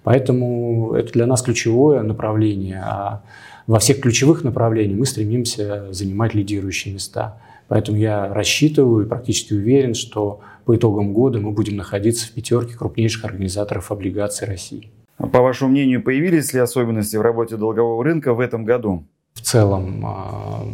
Поэтому 0.04 0.92
это 0.92 1.12
для 1.12 1.26
нас 1.26 1.42
ключевое 1.42 2.04
направление. 2.04 2.80
А 2.80 3.24
во 3.66 3.80
всех 3.80 3.98
ключевых 3.98 4.44
направлениях 4.44 5.00
мы 5.00 5.06
стремимся 5.06 5.92
занимать 5.92 6.34
лидирующие 6.34 6.94
места. 6.94 7.40
Поэтому 7.66 7.98
я 7.98 8.32
рассчитываю 8.32 9.04
и 9.04 9.08
практически 9.08 9.52
уверен, 9.52 9.94
что 9.94 10.38
по 10.64 10.76
итогам 10.76 11.12
года 11.12 11.40
мы 11.40 11.50
будем 11.50 11.78
находиться 11.78 12.28
в 12.28 12.30
пятерке 12.30 12.76
крупнейших 12.76 13.24
организаторов 13.24 13.90
облигаций 13.90 14.46
России. 14.46 14.92
По 15.16 15.40
вашему 15.40 15.72
мнению, 15.72 16.04
появились 16.04 16.52
ли 16.52 16.60
особенности 16.60 17.16
в 17.16 17.20
работе 17.20 17.56
долгового 17.56 18.04
рынка 18.04 18.32
в 18.32 18.38
этом 18.38 18.64
году? 18.64 19.08
В 19.34 19.40
целом, 19.40 20.04
а, 20.06 20.64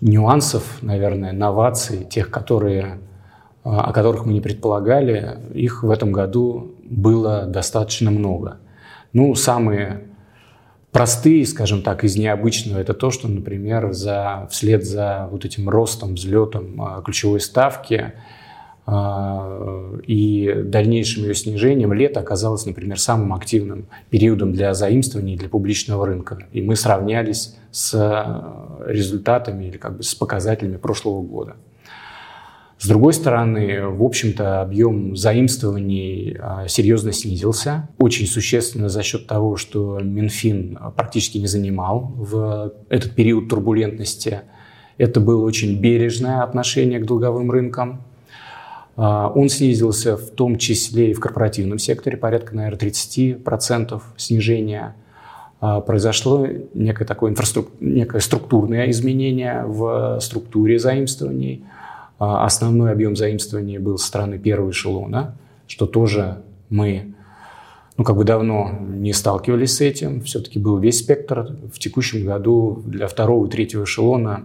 нюансов, 0.00 0.82
наверное, 0.82 1.32
новаций, 1.32 2.04
тех, 2.04 2.30
которые, 2.30 2.98
а, 3.64 3.82
о 3.82 3.92
которых 3.92 4.26
мы 4.26 4.32
не 4.32 4.40
предполагали, 4.40 5.38
их 5.54 5.82
в 5.82 5.90
этом 5.90 6.12
году 6.12 6.74
было 6.84 7.44
достаточно 7.44 8.10
много. 8.10 8.58
Ну, 9.12 9.34
самые 9.34 10.04
простые, 10.92 11.46
скажем 11.46 11.82
так, 11.82 12.04
из 12.04 12.16
необычного, 12.16 12.78
это 12.78 12.94
то, 12.94 13.10
что, 13.10 13.28
например, 13.28 13.92
за, 13.92 14.48
вслед 14.50 14.84
за 14.84 15.28
вот 15.30 15.44
этим 15.44 15.68
ростом, 15.68 16.14
взлетом 16.14 16.80
а, 16.80 17.02
ключевой 17.02 17.40
ставки 17.40 18.14
и 20.06 20.52
дальнейшим 20.64 21.24
ее 21.24 21.34
снижением 21.34 21.92
лето 21.92 22.20
оказалось, 22.20 22.66
например, 22.66 22.98
самым 22.98 23.34
активным 23.34 23.86
периодом 24.08 24.52
для 24.52 24.74
заимствований 24.74 25.36
для 25.36 25.48
публичного 25.48 26.06
рынка. 26.06 26.38
И 26.52 26.62
мы 26.62 26.76
сравнялись 26.76 27.56
с 27.70 27.94
э, 27.94 28.92
результатами 28.92 29.66
или 29.66 29.76
как 29.76 29.98
бы 29.98 30.02
с 30.02 30.14
показателями 30.14 30.76
прошлого 30.76 31.22
года. 31.22 31.56
С 32.80 32.88
другой 32.88 33.12
стороны, 33.12 33.86
в 33.86 34.02
общем-то, 34.02 34.62
объем 34.62 35.14
заимствований 35.14 36.34
а, 36.40 36.66
серьезно 36.66 37.12
снизился. 37.12 37.90
Очень 37.98 38.26
существенно 38.26 38.88
за 38.88 39.02
счет 39.02 39.26
того, 39.26 39.56
что 39.56 39.98
Минфин 40.02 40.78
практически 40.96 41.36
не 41.36 41.46
занимал 41.46 42.10
в 42.16 42.72
этот 42.88 43.14
период 43.14 43.50
турбулентности. 43.50 44.40
Это 44.96 45.20
было 45.20 45.44
очень 45.44 45.78
бережное 45.78 46.42
отношение 46.42 47.00
к 47.00 47.04
долговым 47.04 47.50
рынкам. 47.50 48.02
А, 49.00 49.32
он 49.34 49.48
снизился 49.48 50.16
в 50.16 50.30
том 50.30 50.58
числе 50.58 51.10
и 51.10 51.14
в 51.14 51.20
корпоративном 51.20 51.78
секторе, 51.78 52.18
порядка, 52.18 52.54
наверное, 52.54 52.78
30% 52.78 54.00
снижения– 54.16 54.94
а, 55.60 55.80
произошло 55.80 56.46
некое 56.72 57.04
такое 57.04 57.30
инфраструк... 57.30 57.68
некое 57.80 58.20
структурное 58.20 58.90
изменение 58.90 59.64
в 59.66 60.18
структуре 60.20 60.78
заимствований. 60.78 61.64
А, 62.18 62.46
основной 62.46 62.92
объем 62.92 63.14
заимствований 63.14 63.78
был 63.78 63.98
со 63.98 64.06
стороны 64.06 64.38
первого 64.38 64.70
эшелона, 64.70 65.36
что 65.66 65.86
тоже 65.86 66.42
мы 66.70 67.14
ну, 67.98 68.04
как 68.04 68.16
бы 68.16 68.24
давно 68.24 68.70
не 68.88 69.12
сталкивались 69.12 69.76
с 69.76 69.80
этим. 69.82 70.22
Все-таки 70.22 70.58
был 70.58 70.78
весь 70.78 71.00
спектр. 71.00 71.54
В 71.72 71.78
текущем 71.78 72.24
году 72.24 72.82
для 72.86 73.06
второго 73.06 73.46
и 73.46 73.50
третьего 73.50 73.84
эшелона 73.84 74.44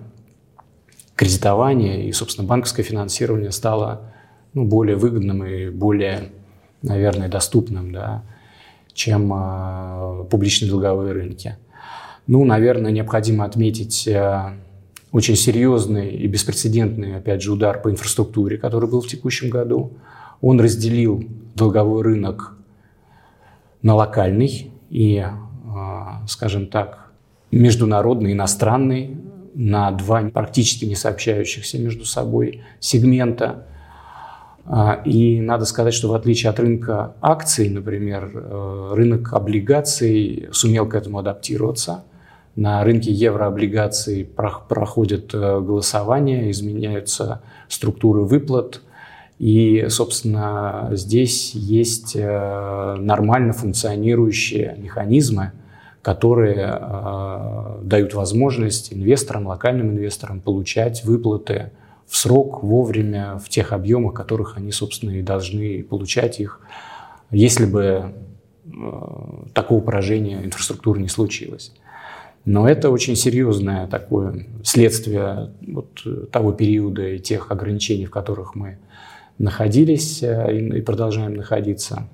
кредитование 1.15 2.05
и, 2.05 2.11
собственно, 2.11 2.45
банковское 2.45 2.83
финансирование 2.83 3.51
стало 3.51 4.11
ну, 4.55 4.65
более 4.65 4.95
выгодным 4.95 5.45
и 5.45 5.69
более, 5.69 6.31
наверное, 6.81 7.29
доступным. 7.29 7.91
Да 7.91 8.23
чем 8.95 9.31
а, 9.33 10.23
публичные 10.31 10.71
долговые 10.71 11.11
рынки. 11.11 11.57
Ну, 12.25 12.43
наверное, 12.43 12.91
необходимо 12.91 13.45
отметить 13.45 14.07
э, 14.07 14.53
очень 15.11 15.35
серьезный 15.35 16.09
и 16.09 16.25
беспрецедентный, 16.25 17.17
опять 17.17 17.43
же, 17.43 17.51
удар 17.51 17.79
по 17.79 17.91
инфраструктуре, 17.91 18.57
который 18.57 18.89
был 18.89 19.01
в 19.01 19.07
текущем 19.07 19.51
году. 19.51 19.91
Он 20.41 20.59
разделил 20.59 21.23
долговой 21.53 22.01
рынок 22.01 22.57
на 23.83 23.93
локальный 23.93 24.71
и, 24.89 25.23
а, 25.23 26.25
скажем 26.27 26.65
так, 26.67 27.11
международный, 27.51 28.31
иностранный. 28.31 29.17
на 29.53 29.91
два 29.91 30.21
практически 30.33 30.83
не 30.85 30.95
сообщающихся 30.95 31.77
между 31.77 32.05
собой 32.05 32.63
сегмента. 32.79 33.67
А, 34.67 35.01
и 35.05 35.41
надо 35.41 35.65
сказать, 35.65 35.93
что 35.93 36.09
в 36.09 36.15
отличие 36.15 36.49
от 36.49 36.59
рынка 36.59 37.13
акций, 37.21 37.69
например, 37.69 38.31
э, 38.33 38.91
рынок 38.93 39.33
облигаций 39.33 40.49
сумел 40.51 40.87
к 40.87 40.95
этому 40.95 41.19
адаптироваться. 41.19 42.03
На 42.55 42.83
рынке 42.83 43.11
еврооблигаций 43.11 44.25
проходят 44.25 45.33
э, 45.35 45.61
голосования, 45.61 46.49
изменяются 46.49 47.41
структуры 47.67 48.23
выплат. 48.23 48.81
И, 49.37 49.85
собственно, 49.89 50.89
здесь 50.93 51.53
есть 51.53 52.15
э, 52.15 52.95
нормально 52.97 53.53
функционирующие 53.53 54.75
механизмы, 54.79 55.51
которые 56.01 56.79
дают 57.81 58.13
возможность 58.13 58.93
инвесторам, 58.93 59.47
локальным 59.47 59.89
инвесторам 59.89 60.39
получать 60.39 61.03
выплаты 61.03 61.71
в 62.07 62.15
срок, 62.15 62.63
вовремя, 62.63 63.39
в 63.43 63.49
тех 63.49 63.73
объемах, 63.73 64.13
которых 64.13 64.57
они, 64.57 64.71
собственно, 64.71 65.11
и 65.11 65.21
должны 65.21 65.83
получать 65.83 66.39
их, 66.39 66.61
если 67.31 67.65
бы 67.65 68.13
э, 68.65 68.69
такого 69.53 69.81
поражения 69.81 70.43
инфраструктуры 70.43 71.01
не 71.01 71.07
случилось. 71.07 71.73
Но 72.45 72.69
это 72.69 72.91
очень 72.91 73.15
серьезное 73.15 73.87
такое 73.87 74.45
следствие 74.63 75.51
вот 75.67 76.31
того 76.31 76.51
периода 76.51 77.07
и 77.07 77.19
тех 77.19 77.51
ограничений, 77.51 78.05
в 78.05 78.11
которых 78.11 78.53
мы 78.53 78.77
находились 79.39 80.21
э, 80.21 80.57
и 80.57 80.81
продолжаем 80.81 81.33
находиться. 81.33 82.07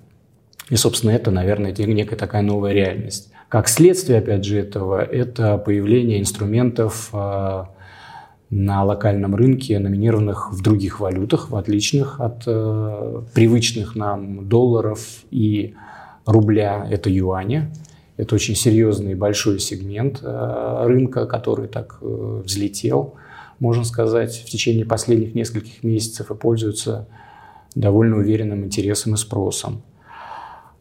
И, 0.69 0.77
собственно, 0.77 1.11
это, 1.11 1.31
наверное, 1.31 1.73
некая 1.73 2.15
такая 2.15 2.41
новая 2.41 2.71
реальность. 2.71 3.29
Как 3.49 3.67
следствие, 3.67 4.19
опять 4.19 4.45
же, 4.45 4.57
этого, 4.57 5.03
это 5.03 5.57
появление 5.57 6.21
инструментов 6.21 7.09
э, 7.11 7.65
на 8.51 8.83
локальном 8.83 9.33
рынке, 9.33 9.79
номинированных 9.79 10.51
в 10.51 10.61
других 10.61 10.99
валютах, 10.99 11.49
в 11.49 11.55
отличных 11.55 12.19
от 12.19 12.43
э, 12.45 13.21
привычных 13.33 13.95
нам 13.95 14.47
долларов 14.49 14.99
и 15.31 15.73
рубля, 16.25 16.85
это 16.89 17.09
юани. 17.09 17.71
Это 18.17 18.35
очень 18.35 18.55
серьезный 18.55 19.15
большой 19.15 19.59
сегмент 19.59 20.19
э, 20.21 20.83
рынка, 20.85 21.25
который 21.25 21.69
так 21.69 21.97
э, 22.01 22.41
взлетел, 22.43 23.15
можно 23.59 23.85
сказать, 23.85 24.43
в 24.45 24.49
течение 24.49 24.85
последних 24.85 25.33
нескольких 25.33 25.81
месяцев 25.81 26.29
и 26.29 26.35
пользуется 26.35 27.07
довольно 27.73 28.17
уверенным 28.17 28.65
интересом 28.65 29.13
и 29.13 29.17
спросом. 29.17 29.81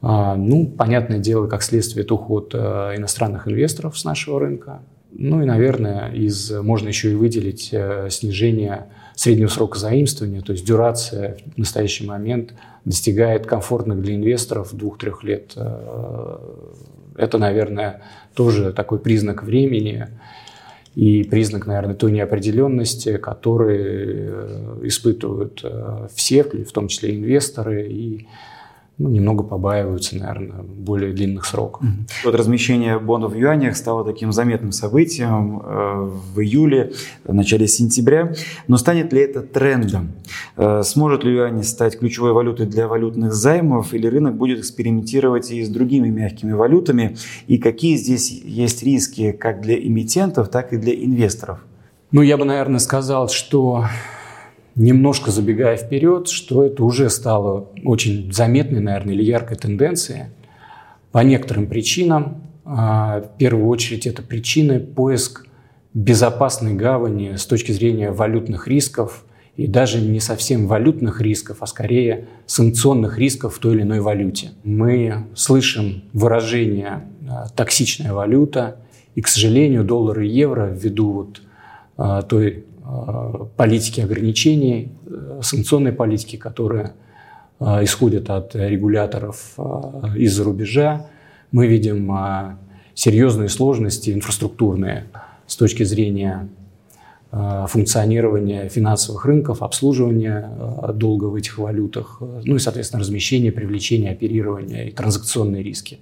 А, 0.02 0.34
ну, 0.34 0.66
понятное 0.66 1.18
дело, 1.18 1.46
как 1.46 1.62
следствие, 1.62 2.04
это 2.04 2.14
уход 2.14 2.52
э, 2.52 2.58
иностранных 2.96 3.46
инвесторов 3.46 3.96
с 3.96 4.04
нашего 4.04 4.40
рынка. 4.40 4.82
Ну 5.12 5.42
и, 5.42 5.44
наверное, 5.44 6.10
из, 6.12 6.50
можно 6.50 6.88
еще 6.88 7.12
и 7.12 7.14
выделить 7.14 7.70
э, 7.72 8.08
снижение 8.10 8.86
среднего 9.14 9.48
срока 9.48 9.78
заимствования, 9.78 10.40
то 10.40 10.52
есть 10.52 10.64
дюрация 10.64 11.36
в 11.54 11.58
настоящий 11.58 12.06
момент 12.06 12.54
достигает 12.84 13.46
комфортных 13.46 14.00
для 14.00 14.14
инвесторов 14.14 14.74
двух-трех 14.74 15.24
лет. 15.24 15.52
Э, 15.56 16.38
это, 17.16 17.38
наверное, 17.38 18.02
тоже 18.34 18.72
такой 18.72 18.98
признак 18.98 19.42
времени 19.42 20.08
и 20.94 21.24
признак, 21.24 21.66
наверное, 21.66 21.94
той 21.94 22.12
неопределенности, 22.12 23.16
который 23.16 23.78
э, 23.80 24.78
испытывают 24.84 25.64
все, 26.14 26.44
в 26.44 26.72
том 26.72 26.88
числе 26.88 27.16
инвесторы 27.16 27.88
и 27.88 28.26
ну, 29.00 29.08
немного 29.08 29.42
побаиваются, 29.42 30.14
наверное, 30.18 30.62
более 30.62 31.14
длинных 31.14 31.46
сроков. 31.46 31.82
Вот 32.22 32.34
размещение 32.34 32.98
бондов 32.98 33.32
в 33.32 33.34
юанях 33.34 33.74
стало 33.74 34.04
таким 34.04 34.30
заметным 34.30 34.72
событием 34.72 35.62
э, 35.64 36.10
в 36.34 36.40
июле, 36.40 36.92
в 37.24 37.32
начале 37.32 37.66
сентября. 37.66 38.34
Но 38.68 38.76
станет 38.76 39.10
ли 39.14 39.22
это 39.22 39.40
трендом? 39.40 40.10
Э, 40.58 40.82
сможет 40.84 41.24
ли 41.24 41.34
юань 41.34 41.64
стать 41.64 41.98
ключевой 41.98 42.34
валютой 42.34 42.66
для 42.66 42.88
валютных 42.88 43.32
займов 43.32 43.94
или 43.94 44.06
рынок 44.06 44.36
будет 44.36 44.58
экспериментировать 44.58 45.50
и 45.50 45.64
с 45.64 45.70
другими 45.70 46.10
мягкими 46.10 46.52
валютами? 46.52 47.16
И 47.46 47.56
какие 47.56 47.96
здесь 47.96 48.30
есть 48.30 48.82
риски 48.82 49.32
как 49.32 49.62
для 49.62 49.78
эмитентов, 49.78 50.50
так 50.50 50.74
и 50.74 50.76
для 50.76 50.92
инвесторов? 50.92 51.64
Ну, 52.12 52.20
я 52.20 52.36
бы, 52.36 52.44
наверное, 52.44 52.80
сказал, 52.80 53.30
что 53.30 53.86
немножко 54.74 55.30
забегая 55.30 55.76
вперед, 55.76 56.28
что 56.28 56.64
это 56.64 56.84
уже 56.84 57.10
стало 57.10 57.68
очень 57.84 58.32
заметной, 58.32 58.80
наверное, 58.80 59.14
или 59.14 59.22
яркой 59.22 59.56
тенденцией 59.56 60.26
по 61.12 61.18
некоторым 61.18 61.66
причинам. 61.66 62.42
А, 62.64 63.20
в 63.20 63.38
первую 63.38 63.66
очередь 63.68 64.06
это 64.06 64.22
причины 64.22 64.80
поиск 64.80 65.46
безопасной 65.92 66.74
гавани 66.74 67.36
с 67.36 67.46
точки 67.46 67.72
зрения 67.72 68.12
валютных 68.12 68.68
рисков 68.68 69.24
и 69.56 69.66
даже 69.66 70.00
не 70.00 70.20
совсем 70.20 70.66
валютных 70.66 71.20
рисков, 71.20 71.58
а 71.60 71.66
скорее 71.66 72.28
санкционных 72.46 73.18
рисков 73.18 73.56
в 73.56 73.58
той 73.58 73.74
или 73.74 73.82
иной 73.82 74.00
валюте. 74.00 74.52
Мы 74.62 75.26
слышим 75.34 76.04
выражение 76.12 77.08
а, 77.28 77.48
«токсичная 77.48 78.12
валюта», 78.12 78.76
и, 79.14 79.22
к 79.22 79.28
сожалению, 79.28 79.84
доллар 79.84 80.20
и 80.20 80.28
евро 80.28 80.66
ввиду 80.66 81.10
вот 81.10 81.42
а, 81.96 82.22
той 82.22 82.64
политики 83.56 84.00
ограничений, 84.00 84.92
э, 85.06 85.40
санкционной 85.42 85.92
политики, 85.92 86.36
которые 86.36 86.92
э, 87.58 87.84
исходят 87.84 88.30
от 88.30 88.54
регуляторов 88.54 89.56
из-за 90.16 90.44
рубежа. 90.44 91.06
Мы 91.52 91.66
видим 91.66 92.12
серьезные 92.94 93.48
сложности 93.48 94.10
инфраструктурные 94.10 95.06
с 95.46 95.56
точки 95.56 95.82
зрения 95.82 96.48
функционирования 97.32 98.68
финансовых 98.68 99.24
рынков, 99.24 99.62
обслуживания 99.62 100.50
долга 100.94 101.24
в 101.26 101.34
этих 101.34 101.58
валютах, 101.58 102.20
ну 102.20 102.56
и, 102.56 102.58
соответственно, 102.58 103.00
размещения, 103.00 103.52
привлечения, 103.52 104.10
оперирования 104.12 104.84
и 104.84 104.90
транзакционные 104.90 105.62
риски. 105.62 105.98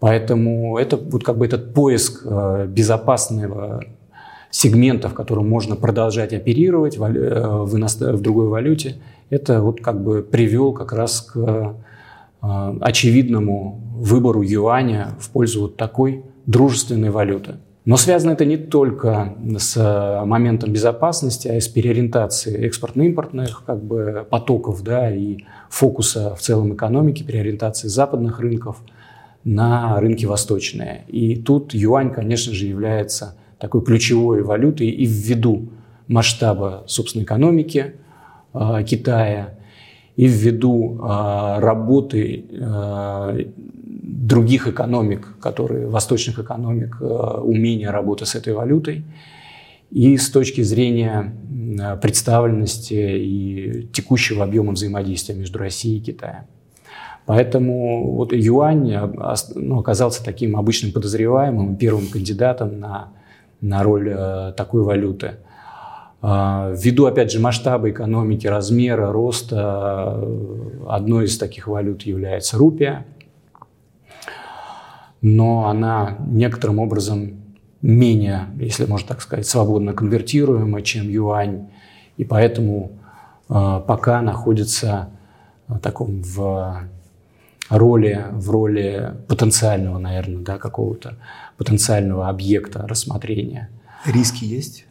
Поэтому 0.00 0.78
это 0.78 0.96
вот 0.96 1.24
как 1.24 1.38
бы 1.38 1.46
этот 1.46 1.74
поиск 1.74 2.24
безопасного 2.68 3.84
сегмента, 4.50 5.08
в 5.08 5.14
котором 5.14 5.48
можно 5.48 5.76
продолжать 5.76 6.32
оперировать 6.32 6.98
в, 6.98 7.04
э, 7.04 7.64
в, 7.64 7.72
в 7.72 8.20
другой 8.20 8.48
валюте, 8.48 8.96
это 9.30 9.62
вот 9.62 9.80
как 9.80 10.02
бы 10.02 10.22
привел 10.22 10.72
как 10.72 10.92
раз 10.92 11.20
к 11.20 11.36
э, 11.36 11.74
очевидному 12.80 13.80
выбору 13.94 14.42
юаня 14.42 15.14
в 15.20 15.30
пользу 15.30 15.62
вот 15.62 15.76
такой 15.76 16.24
дружественной 16.46 17.10
валюты. 17.10 17.56
Но 17.84 17.96
связано 17.96 18.32
это 18.32 18.44
не 18.44 18.56
только 18.56 19.34
с 19.58 20.22
моментом 20.26 20.72
безопасности, 20.72 21.48
а 21.48 21.56
и 21.56 21.60
с 21.60 21.68
переориентацией 21.68 22.66
экспортно-импортных 22.66 23.64
как 23.64 23.82
бы, 23.82 24.26
потоков 24.28 24.82
да, 24.82 25.14
и 25.14 25.38
фокуса 25.70 26.34
в 26.34 26.40
целом 26.40 26.74
экономики, 26.74 27.22
переориентации 27.22 27.88
западных 27.88 28.38
рынков 28.38 28.82
на 29.44 29.98
рынки 29.98 30.26
восточные. 30.26 31.04
И 31.08 31.36
тут 31.36 31.72
юань, 31.72 32.12
конечно 32.12 32.52
же, 32.52 32.66
является 32.66 33.36
такой 33.60 33.82
ключевой 33.84 34.42
валютой 34.42 34.88
и 34.88 35.04
ввиду 35.04 35.68
масштаба 36.08 36.84
собственной 36.86 37.24
экономики 37.24 37.94
э, 38.54 38.84
Китая, 38.86 39.54
и 40.20 40.26
ввиду 40.26 40.98
э, 40.98 41.60
работы 41.60 42.44
э, 42.50 43.44
других 43.82 44.66
экономик, 44.66 45.38
которые, 45.40 45.86
восточных 45.88 46.38
экономик, 46.38 46.98
э, 47.00 47.04
умения 47.04 47.90
работы 47.90 48.26
с 48.26 48.34
этой 48.34 48.52
валютой, 48.52 49.04
и 49.90 50.18
с 50.18 50.28
точки 50.30 50.60
зрения 50.60 51.34
представленности 52.02 52.94
и 52.94 53.88
текущего 53.94 54.44
объема 54.44 54.72
взаимодействия 54.72 55.34
между 55.34 55.58
Россией 55.58 55.98
и 55.98 56.02
Китаем. 56.02 56.44
Поэтому 57.24 58.12
вот 58.12 58.32
юань 58.34 58.94
ну, 59.54 59.78
оказался 59.78 60.22
таким 60.22 60.56
обычным 60.56 60.92
подозреваемым, 60.92 61.76
первым 61.76 62.08
кандидатом 62.08 62.78
на 62.78 63.08
на 63.60 63.82
роль 63.82 64.10
э, 64.10 64.52
такой 64.56 64.82
валюты. 64.82 65.36
А, 66.22 66.72
ввиду, 66.76 67.06
опять 67.06 67.32
же, 67.32 67.40
масштаба 67.40 67.90
экономики, 67.90 68.46
размера, 68.46 69.10
роста, 69.10 70.20
э, 70.22 70.86
одной 70.88 71.24
из 71.24 71.38
таких 71.38 71.66
валют 71.66 72.02
является 72.02 72.58
рупия, 72.58 73.06
но 75.22 75.68
она 75.68 76.16
некоторым 76.26 76.78
образом 76.78 77.42
менее, 77.80 78.46
если 78.56 78.84
можно 78.84 79.08
так 79.08 79.22
сказать, 79.22 79.46
свободно 79.46 79.94
конвертируема, 79.94 80.82
чем 80.82 81.08
юань, 81.08 81.68
и 82.18 82.24
поэтому 82.24 82.92
э, 83.48 83.80
пока 83.86 84.20
находится 84.20 85.08
в 85.68 85.78
таком 85.78 86.22
в 86.22 86.82
роли, 87.68 88.26
в 88.32 88.50
роли 88.50 89.14
потенциального, 89.28 89.98
наверное, 89.98 90.42
да, 90.42 90.58
какого-то 90.58 91.16
потенциального 91.56 92.28
объекта 92.28 92.86
рассмотрения. 92.86 93.70
Риски 94.06 94.44
есть? 94.44 94.86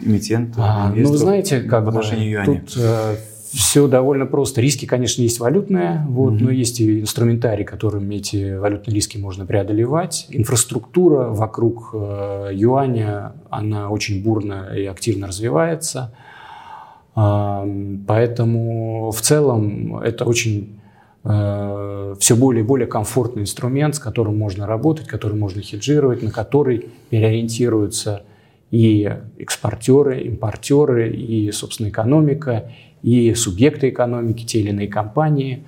Эмитент? 0.00 0.54
А, 0.56 0.92
ну, 0.94 1.10
вы 1.10 1.18
знаете, 1.18 1.60
как 1.60 1.84
в 1.84 1.88
отношении 1.88 2.30
юаня? 2.30 2.60
тут 2.60 2.76
э, 2.76 3.16
все 3.52 3.88
довольно 3.88 4.26
просто. 4.26 4.60
Риски, 4.60 4.86
конечно, 4.86 5.22
есть 5.22 5.40
валютные, 5.40 6.04
вот, 6.08 6.34
mm-hmm. 6.34 6.44
но 6.44 6.50
есть 6.50 6.80
и 6.80 7.00
инструментарий, 7.00 7.64
которым 7.64 8.10
эти 8.10 8.56
валютные 8.56 8.94
риски 8.94 9.18
можно 9.18 9.44
преодолевать. 9.44 10.26
Инфраструктура 10.30 11.28
вокруг 11.28 11.90
э, 11.92 12.50
юаня, 12.52 13.32
она 13.50 13.90
очень 13.90 14.22
бурно 14.22 14.70
и 14.74 14.86
активно 14.86 15.26
развивается. 15.26 16.14
Э, 17.16 17.98
поэтому 18.06 19.10
в 19.10 19.20
целом 19.20 19.98
это 19.98 20.24
очень 20.24 20.79
все 21.22 22.36
более 22.36 22.64
и 22.64 22.66
более 22.66 22.86
комфортный 22.86 23.42
инструмент, 23.42 23.94
с 23.94 23.98
которым 23.98 24.38
можно 24.38 24.66
работать, 24.66 25.06
который 25.06 25.36
можно 25.36 25.60
хеджировать, 25.60 26.22
на 26.22 26.30
который 26.30 26.88
переориентируются 27.10 28.22
и 28.70 29.10
экспортеры, 29.38 30.22
импортеры, 30.22 31.10
и, 31.10 31.50
собственно, 31.52 31.88
экономика, 31.88 32.70
и 33.02 33.34
субъекты 33.34 33.90
экономики, 33.90 34.44
те 34.44 34.60
или 34.60 34.70
иные 34.70 34.88
компании, 34.88 35.64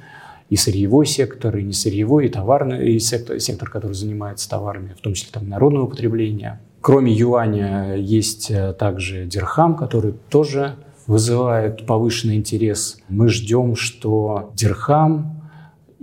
и 0.48 0.56
сырьевой 0.56 1.06
сектор, 1.06 1.56
и 1.56 1.62
несырьевой, 1.62 2.26
и 2.26 2.28
товарный 2.28 2.92
и 2.92 2.98
сектор, 2.98 3.40
сектор, 3.40 3.70
который 3.70 3.94
занимается 3.94 4.48
товарами, 4.48 4.94
в 4.96 5.00
том 5.00 5.14
числе 5.14 5.30
там, 5.32 5.48
народного 5.48 5.86
потребления. 5.86 6.60
Кроме 6.80 7.12
юаня 7.12 7.94
есть 7.94 8.50
э, 8.50 8.72
также 8.72 9.24
дирхам, 9.24 9.76
который 9.76 10.14
тоже 10.28 10.76
вызывает 11.06 11.86
повышенный 11.86 12.36
интерес. 12.36 12.98
Мы 13.08 13.28
ждем, 13.28 13.76
что 13.76 14.52
дирхам 14.54 15.41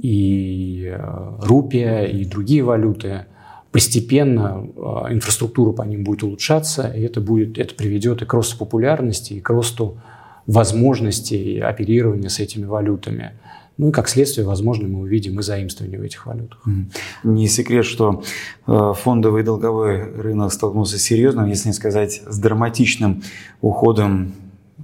и 0.01 0.93
э, 0.93 1.37
рупия 1.41 2.05
и 2.05 2.25
другие 2.25 2.63
валюты 2.63 3.25
постепенно 3.71 4.65
э, 4.65 5.13
инфраструктура 5.13 5.71
по 5.71 5.83
ним 5.83 6.03
будет 6.03 6.23
улучшаться, 6.23 6.87
и 6.87 7.01
это, 7.01 7.21
будет, 7.21 7.57
это 7.57 7.75
приведет 7.75 8.21
и 8.21 8.25
к 8.25 8.33
росту 8.33 8.57
популярности, 8.57 9.33
и 9.33 9.41
к 9.41 9.49
росту 9.49 9.99
возможностей 10.47 11.59
оперирования 11.59 12.29
с 12.29 12.39
этими 12.39 12.65
валютами. 12.65 13.33
Ну 13.77 13.89
и 13.89 13.91
как 13.91 14.09
следствие, 14.09 14.45
возможно, 14.45 14.87
мы 14.87 14.99
увидим 15.01 15.39
и 15.39 15.43
заимствование 15.43 15.99
в 15.99 16.03
этих 16.03 16.25
валютах. 16.25 16.61
Не 17.23 17.47
секрет, 17.47 17.85
что 17.85 18.23
э, 18.67 18.93
фондовый 18.95 19.43
и 19.43 19.45
долговой 19.45 20.03
рынок 20.03 20.51
столкнулся 20.51 20.97
с 20.97 21.01
серьезным, 21.01 21.45
если 21.45 21.69
не 21.69 21.73
сказать, 21.73 22.21
с 22.27 22.39
драматичным 22.39 23.23
уходом 23.61 24.33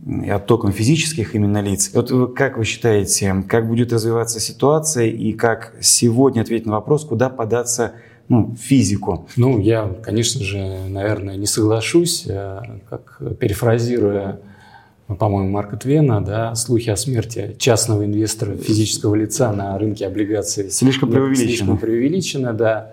и 0.05 0.29
оттоком 0.29 0.71
физических 0.71 1.33
именно 1.35 1.61
лиц. 1.61 1.91
Вот 1.93 2.35
как 2.35 2.57
вы 2.57 2.65
считаете, 2.65 3.43
как 3.47 3.67
будет 3.67 3.91
развиваться 3.91 4.39
ситуация 4.39 5.07
и 5.07 5.33
как 5.33 5.73
сегодня 5.81 6.41
ответить 6.41 6.67
на 6.67 6.73
вопрос, 6.73 7.05
куда 7.05 7.29
податься 7.29 7.93
ну, 8.29 8.55
физику? 8.59 9.27
Ну, 9.35 9.59
я, 9.59 9.95
конечно 10.03 10.43
же, 10.43 10.87
наверное, 10.89 11.37
не 11.37 11.47
соглашусь, 11.47 12.25
э, 12.27 12.59
как 12.89 13.19
перефразируя 13.39 14.39
по-моему, 15.07 15.51
Марка 15.51 15.77
Твена, 15.77 16.19
да, 16.19 16.55
слухи 16.55 16.89
о 16.89 16.95
смерти 16.95 17.55
частного 17.59 18.05
инвестора, 18.05 18.55
физического 18.55 19.13
лица 19.13 19.51
на 19.53 19.77
рынке 19.77 20.07
облигаций. 20.07 20.71
Слишком 20.71 21.11
преувеличено. 21.11 21.47
Слишком 21.47 21.77
преувеличено, 21.77 22.53
да. 22.53 22.91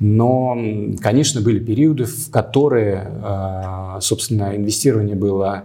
Но, 0.00 0.58
конечно, 1.00 1.40
были 1.40 1.60
периоды, 1.60 2.04
в 2.04 2.30
которые, 2.32 3.08
а, 3.22 3.98
собственно, 4.00 4.56
инвестирование 4.56 5.14
было 5.14 5.64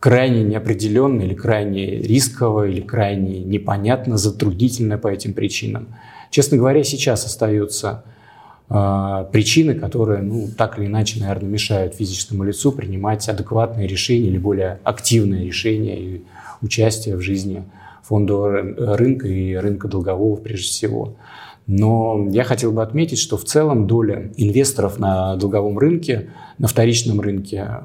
крайне 0.00 0.42
неопределенно 0.42 1.20
или 1.20 1.34
крайне 1.34 1.98
рисково, 1.98 2.66
или 2.66 2.80
крайне 2.80 3.40
непонятно, 3.40 4.16
затруднительно 4.16 4.96
по 4.98 5.08
этим 5.08 5.34
причинам. 5.34 5.88
Честно 6.30 6.56
говоря, 6.56 6.82
сейчас 6.84 7.26
остается 7.26 8.04
а, 8.70 9.24
причины, 9.24 9.74
которые, 9.74 10.22
ну, 10.22 10.48
так 10.56 10.78
или 10.78 10.86
иначе, 10.86 11.20
наверное, 11.20 11.50
мешают 11.50 11.94
физическому 11.94 12.44
лицу 12.44 12.72
принимать 12.72 13.28
адекватные 13.28 13.86
решения 13.86 14.28
или 14.28 14.38
более 14.38 14.80
активные 14.84 15.44
решения 15.44 16.00
и 16.00 16.22
участие 16.62 17.16
в 17.16 17.20
жизни 17.20 17.64
фондового 18.02 18.96
рынка 18.96 19.28
и 19.28 19.54
рынка 19.54 19.86
долгового 19.86 20.36
прежде 20.36 20.68
всего. 20.68 21.16
Но 21.66 22.26
я 22.30 22.44
хотел 22.44 22.72
бы 22.72 22.82
отметить, 22.82 23.18
что 23.18 23.36
в 23.36 23.44
целом 23.44 23.86
доля 23.86 24.32
инвесторов 24.36 24.98
на 24.98 25.36
долговом 25.36 25.78
рынке, 25.78 26.30
на 26.58 26.68
вторичном 26.68 27.20
рынке 27.20 27.82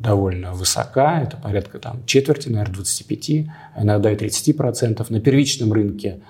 довольно 0.00 0.52
высока, 0.52 1.20
это 1.20 1.36
порядка 1.36 1.78
там, 1.78 2.04
четверти, 2.06 2.48
наверное, 2.48 2.76
25, 2.76 3.30
а 3.74 3.82
иногда 3.82 4.10
и 4.10 4.16
30%. 4.16 5.06
На 5.08 5.20
первичном 5.20 5.72
рынке 5.72 6.20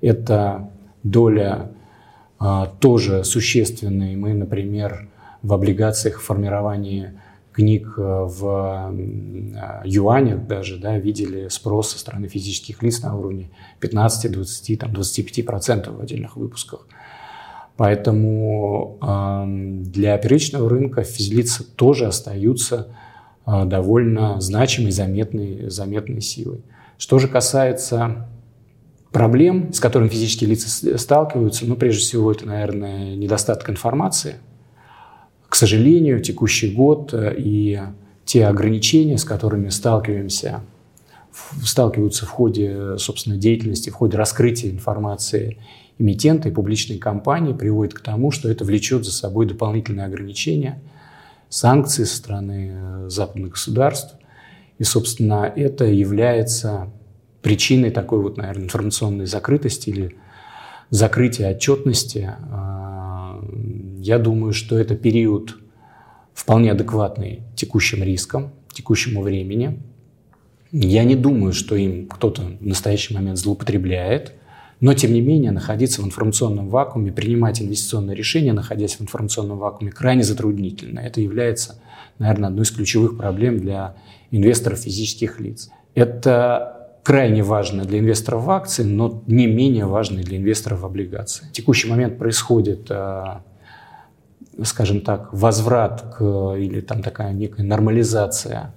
это 0.00 0.68
доля 1.04 1.70
а, 2.38 2.66
тоже 2.66 3.22
существенные. 3.24 4.16
Мы, 4.16 4.34
например, 4.34 5.08
в 5.42 5.52
облигациях 5.52 6.20
формирования 6.20 7.20
книг 7.52 7.94
э, 7.96 8.00
в 8.00 8.44
а, 8.46 9.82
юанях 9.84 10.46
даже 10.46 10.78
да, 10.78 10.98
видели 10.98 11.48
спрос 11.48 11.92
со 11.92 11.98
стороны 11.98 12.28
физических 12.28 12.82
лиц 12.82 13.02
на 13.02 13.16
уровне 13.16 13.50
15, 13.80 14.30
20, 14.32 14.78
там, 14.78 14.92
25% 14.92 15.96
в 15.96 16.00
отдельных 16.00 16.36
выпусках. 16.36 16.86
Поэтому 17.76 18.98
э, 19.00 19.44
для 19.84 20.18
первичного 20.18 20.68
рынка 20.68 21.02
физлицы 21.02 21.64
тоже 21.64 22.06
остаются 22.06 22.88
довольно 23.66 24.40
значимой, 24.40 24.90
заметной, 24.90 25.70
заметной 25.70 26.20
силой. 26.20 26.62
Что 26.98 27.18
же 27.18 27.28
касается 27.28 28.28
проблем, 29.12 29.72
с 29.72 29.80
которыми 29.80 30.08
физические 30.08 30.50
лица 30.50 30.98
сталкиваются, 30.98 31.66
ну, 31.66 31.76
прежде 31.76 32.02
всего, 32.02 32.30
это, 32.30 32.46
наверное, 32.46 33.16
недостаток 33.16 33.70
информации. 33.70 34.36
К 35.48 35.56
сожалению, 35.56 36.20
текущий 36.20 36.72
год 36.72 37.12
э, 37.12 37.34
и 37.36 37.80
те 38.24 38.46
ограничения, 38.46 39.18
с 39.18 39.24
которыми 39.24 39.68
сталкиваемся, 39.70 40.60
сталкиваются 41.64 42.26
в 42.26 42.30
ходе, 42.30 42.98
собственно, 42.98 43.36
деятельности, 43.36 43.90
в 43.90 43.94
ходе 43.94 44.16
раскрытия 44.16 44.70
информации 44.70 45.58
эмитента 45.98 46.48
и 46.48 46.52
публичной 46.52 46.98
компании, 46.98 47.52
приводит 47.52 47.94
к 47.94 48.00
тому, 48.00 48.30
что 48.30 48.48
это 48.48 48.64
влечет 48.64 49.04
за 49.04 49.12
собой 49.12 49.46
дополнительные 49.46 50.06
ограничения, 50.06 50.80
санкции 51.50 52.04
со 52.04 52.16
стороны 52.16 52.70
э, 52.72 53.08
западных 53.10 53.52
государств. 53.52 54.16
И, 54.78 54.84
собственно, 54.84 55.52
это 55.54 55.84
является 55.84 56.90
причиной 57.42 57.90
такой 57.90 58.22
вот, 58.22 58.38
наверное, 58.38 58.64
информационной 58.64 59.26
закрытости 59.26 59.90
или 59.90 60.16
закрытия 60.90 61.50
отчетности, 61.50 62.34
а, 62.50 63.42
я 63.98 64.18
думаю, 64.18 64.52
что 64.52 64.78
это 64.78 64.96
период 64.96 65.58
вполне 66.34 66.72
адекватный 66.72 67.42
текущим 67.54 68.02
рискам, 68.02 68.52
текущему 68.72 69.22
времени. 69.22 69.82
Я 70.72 71.04
не 71.04 71.16
думаю, 71.16 71.52
что 71.52 71.76
им 71.76 72.06
кто-то 72.06 72.42
в 72.42 72.66
настоящий 72.66 73.14
момент 73.14 73.38
злоупотребляет, 73.38 74.34
но, 74.80 74.94
тем 74.94 75.12
не 75.12 75.20
менее, 75.20 75.50
находиться 75.50 76.02
в 76.02 76.06
информационном 76.06 76.68
вакууме, 76.68 77.12
принимать 77.12 77.60
инвестиционные 77.60 78.16
решения, 78.16 78.52
находясь 78.52 78.96
в 78.96 79.02
информационном 79.02 79.58
вакууме, 79.58 79.92
крайне 79.92 80.22
затруднительно. 80.22 81.00
Это 81.00 81.20
является, 81.20 81.80
наверное, 82.18 82.48
одной 82.48 82.64
из 82.64 82.70
ключевых 82.70 83.16
проблем 83.18 83.60
для 83.60 83.96
инвесторов 84.30 84.78
физических 84.78 85.38
лиц. 85.38 85.70
Это 85.94 86.98
крайне 87.02 87.42
важно 87.42 87.84
для 87.84 87.98
инвесторов 87.98 88.44
в 88.44 88.50
акции, 88.50 88.84
но 88.84 89.22
не 89.26 89.46
менее 89.46 89.86
важно 89.86 90.22
для 90.22 90.38
инвесторов 90.38 90.80
в 90.80 90.86
облигации. 90.86 91.46
В 91.46 91.52
текущий 91.52 91.88
момент 91.88 92.18
происходит, 92.18 92.86
э, 92.90 93.24
скажем 94.62 95.00
так, 95.02 95.32
возврат 95.32 96.16
к, 96.16 96.54
или 96.56 96.80
там 96.80 97.02
такая 97.02 97.32
некая 97.32 97.64
нормализация 97.64 98.74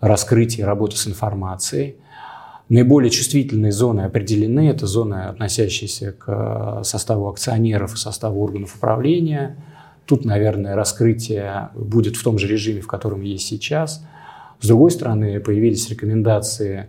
раскрытия 0.00 0.66
работы 0.66 0.96
с 0.96 1.06
информацией. 1.06 1.96
Наиболее 2.68 3.10
чувствительные 3.10 3.72
зоны 3.72 4.02
определены. 4.02 4.68
Это 4.68 4.86
зоны, 4.86 5.26
относящиеся 5.26 6.12
к 6.12 6.82
составу 6.82 7.28
акционеров 7.28 7.94
и 7.94 7.96
составу 7.96 8.42
органов 8.42 8.76
управления. 8.76 9.56
Тут, 10.04 10.24
наверное, 10.24 10.74
раскрытие 10.74 11.70
будет 11.74 12.16
в 12.16 12.22
том 12.24 12.38
же 12.38 12.48
режиме, 12.48 12.80
в 12.80 12.86
котором 12.86 13.22
есть 13.22 13.46
сейчас. 13.46 14.04
С 14.60 14.66
другой 14.66 14.90
стороны, 14.90 15.38
появились 15.40 15.88
рекомендации 15.90 16.88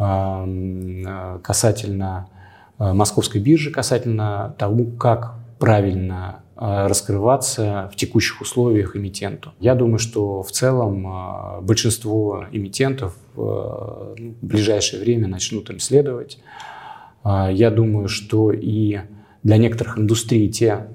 Э, 0.00 1.38
касательно 1.42 2.28
э, 2.78 2.92
московской 2.94 3.38
биржи, 3.38 3.70
касательно 3.70 4.54
того, 4.56 4.86
как 4.98 5.34
правильно 5.58 6.40
э, 6.49 6.49
раскрываться 6.60 7.90
в 7.90 7.96
текущих 7.96 8.42
условиях 8.42 8.94
эмитенту. 8.94 9.52
Я 9.58 9.74
думаю, 9.74 9.98
что 9.98 10.42
в 10.42 10.52
целом 10.52 11.64
большинство 11.64 12.44
эмитентов 12.52 13.16
в 13.34 14.14
ближайшее 14.42 15.02
время 15.02 15.26
начнут 15.26 15.70
им 15.70 15.80
следовать. 15.80 16.38
Я 17.24 17.70
думаю, 17.70 18.08
что 18.08 18.52
и 18.52 19.00
для 19.42 19.56
некоторых 19.56 19.98
индустрий 19.98 20.50
те 20.50 20.88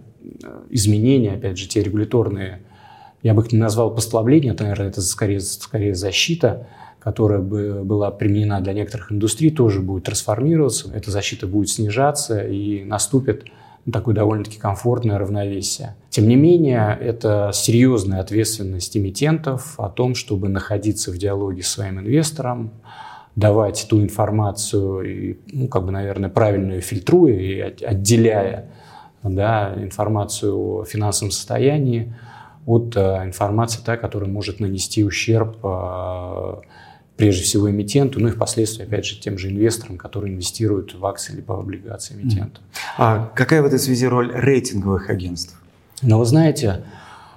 изменения, 0.69 1.33
опять 1.33 1.57
же, 1.57 1.67
те 1.67 1.81
регуляторные, 1.81 2.61
я 3.23 3.33
бы 3.33 3.41
их 3.41 3.51
не 3.51 3.57
назвал 3.57 3.93
послабления, 3.93 4.53
это, 4.53 4.65
наверное, 4.65 4.89
это 4.89 5.01
скорее, 5.01 5.39
скорее 5.39 5.95
защита, 5.95 6.67
которая 6.99 7.39
бы 7.39 7.83
была 7.83 8.11
применена 8.11 8.59
для 8.61 8.73
некоторых 8.73 9.11
индустрий, 9.11 9.49
тоже 9.49 9.81
будет 9.81 10.03
трансформироваться, 10.03 10.91
эта 10.93 11.09
защита 11.09 11.47
будет 11.47 11.69
снижаться 11.69 12.45
и 12.45 12.83
наступит 12.83 13.45
такое 13.91 14.15
довольно-таки 14.15 14.57
комфортное 14.57 15.17
равновесие. 15.17 15.95
Тем 16.09 16.27
не 16.27 16.35
менее, 16.35 16.97
это 16.99 17.51
серьезная 17.53 18.19
ответственность 18.19 18.97
эмитентов 18.97 19.79
о 19.79 19.89
том, 19.89 20.15
чтобы 20.15 20.49
находиться 20.49 21.11
в 21.11 21.17
диалоге 21.17 21.61
с 21.61 21.67
своим 21.67 21.99
инвестором, 21.99 22.71
давать 23.35 23.85
ту 23.89 24.01
информацию, 24.01 25.01
и, 25.01 25.37
ну, 25.51 25.67
как 25.67 25.85
бы, 25.85 25.91
наверное, 25.91 26.29
правильно 26.29 26.73
ее 26.73 26.81
фильтруя 26.81 27.33
и 27.33 27.59
отделяя 27.59 28.71
да, 29.23 29.73
информацию 29.77 30.57
о 30.57 30.85
финансовом 30.85 31.31
состоянии 31.31 32.15
от 32.65 32.95
э, 32.95 33.23
информации, 33.25 33.81
та, 33.83 33.97
которая 33.97 34.29
может 34.29 34.59
нанести 34.59 35.03
ущерб 35.03 35.57
э, 35.63 36.55
прежде 37.17 37.43
всего 37.43 37.69
эмитенту, 37.69 38.19
ну 38.19 38.27
и 38.27 38.31
впоследствии, 38.31 38.83
опять 38.83 39.05
же, 39.05 39.19
тем 39.19 39.37
же 39.37 39.49
инвесторам, 39.49 39.97
которые 39.97 40.33
инвестируют 40.33 40.93
в 40.95 41.05
акции 41.05 41.33
либо 41.33 41.53
в 41.53 41.59
облигации 41.59 42.15
эмитента. 42.15 42.59
А 42.97 43.31
какая 43.35 43.61
в 43.61 43.65
этой 43.65 43.79
связи 43.79 44.05
роль 44.05 44.31
рейтинговых 44.33 45.09
агентств? 45.09 45.55
Ну, 46.01 46.19
вы 46.19 46.25
знаете, 46.25 46.83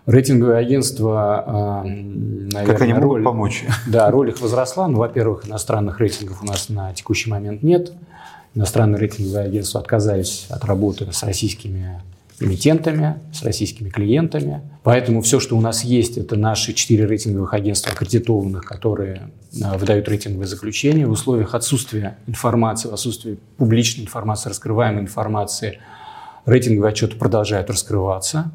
рейтинговые 0.06 0.58
агентства, 0.58 1.44
а, 1.46 1.84
наверное, 1.84 2.66
как 2.66 2.80
они 2.82 2.92
могут 2.92 3.08
роль, 3.08 3.24
помочь? 3.24 3.64
Да, 3.86 4.10
роль 4.10 4.30
их 4.30 4.40
возросла. 4.40 4.88
Ну, 4.88 4.98
во-первых, 4.98 5.46
иностранных 5.46 6.00
рейтингов 6.00 6.42
у 6.42 6.46
нас 6.46 6.68
на 6.68 6.92
текущий 6.92 7.30
момент 7.30 7.62
нет. 7.62 7.92
Иностранные 8.54 8.98
рейтинговые 8.98 9.44
агентства 9.44 9.80
отказались 9.80 10.46
от 10.48 10.64
работы 10.64 11.12
с 11.12 11.22
российскими 11.22 12.02
эмитентами, 12.40 13.16
с 13.32 13.42
российскими 13.42 13.90
клиентами. 13.90 14.62
Поэтому 14.82 15.22
все, 15.22 15.38
что 15.38 15.56
у 15.56 15.60
нас 15.60 15.84
есть, 15.84 16.18
это 16.18 16.36
наши 16.36 16.72
четыре 16.72 17.06
рейтинговых 17.06 17.52
агентства 17.52 17.92
аккредитованных, 17.92 18.64
которые 18.64 19.30
выдают 19.52 20.08
рейтинговые 20.08 20.46
заключения. 20.46 21.06
В 21.06 21.10
условиях 21.10 21.54
отсутствия 21.54 22.18
информации, 22.26 22.88
в 22.88 22.94
отсутствии 22.94 23.38
публичной 23.56 24.04
информации, 24.04 24.50
раскрываемой 24.50 25.02
информации, 25.02 25.80
рейтинговые 26.46 26.90
отчеты 26.90 27.16
продолжают 27.16 27.70
раскрываться. 27.70 28.50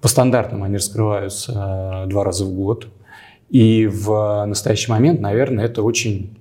По 0.00 0.08
стандартам 0.08 0.62
они 0.62 0.76
раскрываются 0.76 1.52
а, 1.54 2.06
два 2.06 2.24
раза 2.24 2.44
в 2.44 2.52
год. 2.52 2.88
И 3.48 3.86
в 3.86 4.44
настоящий 4.46 4.90
момент, 4.90 5.20
наверное, 5.20 5.64
это 5.64 5.82
очень 5.82 6.38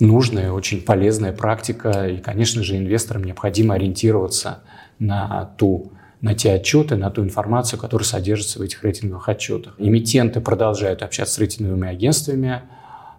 нужная, 0.00 0.52
очень 0.52 0.82
полезная 0.82 1.32
практика. 1.32 2.08
И, 2.08 2.18
конечно 2.18 2.62
же, 2.62 2.76
инвесторам 2.76 3.24
необходимо 3.24 3.74
ориентироваться 3.74 4.60
на 4.98 5.52
ту 5.56 5.92
на 6.22 6.34
те 6.34 6.52
отчеты, 6.52 6.96
на 6.96 7.10
ту 7.10 7.22
информацию, 7.22 7.78
которая 7.78 8.06
содержится 8.06 8.58
в 8.58 8.62
этих 8.62 8.82
рейтинговых 8.82 9.28
отчетах. 9.28 9.74
Эмитенты 9.78 10.40
продолжают 10.40 11.02
общаться 11.02 11.34
с 11.34 11.38
рейтинговыми 11.38 11.88
агентствами. 11.88 12.62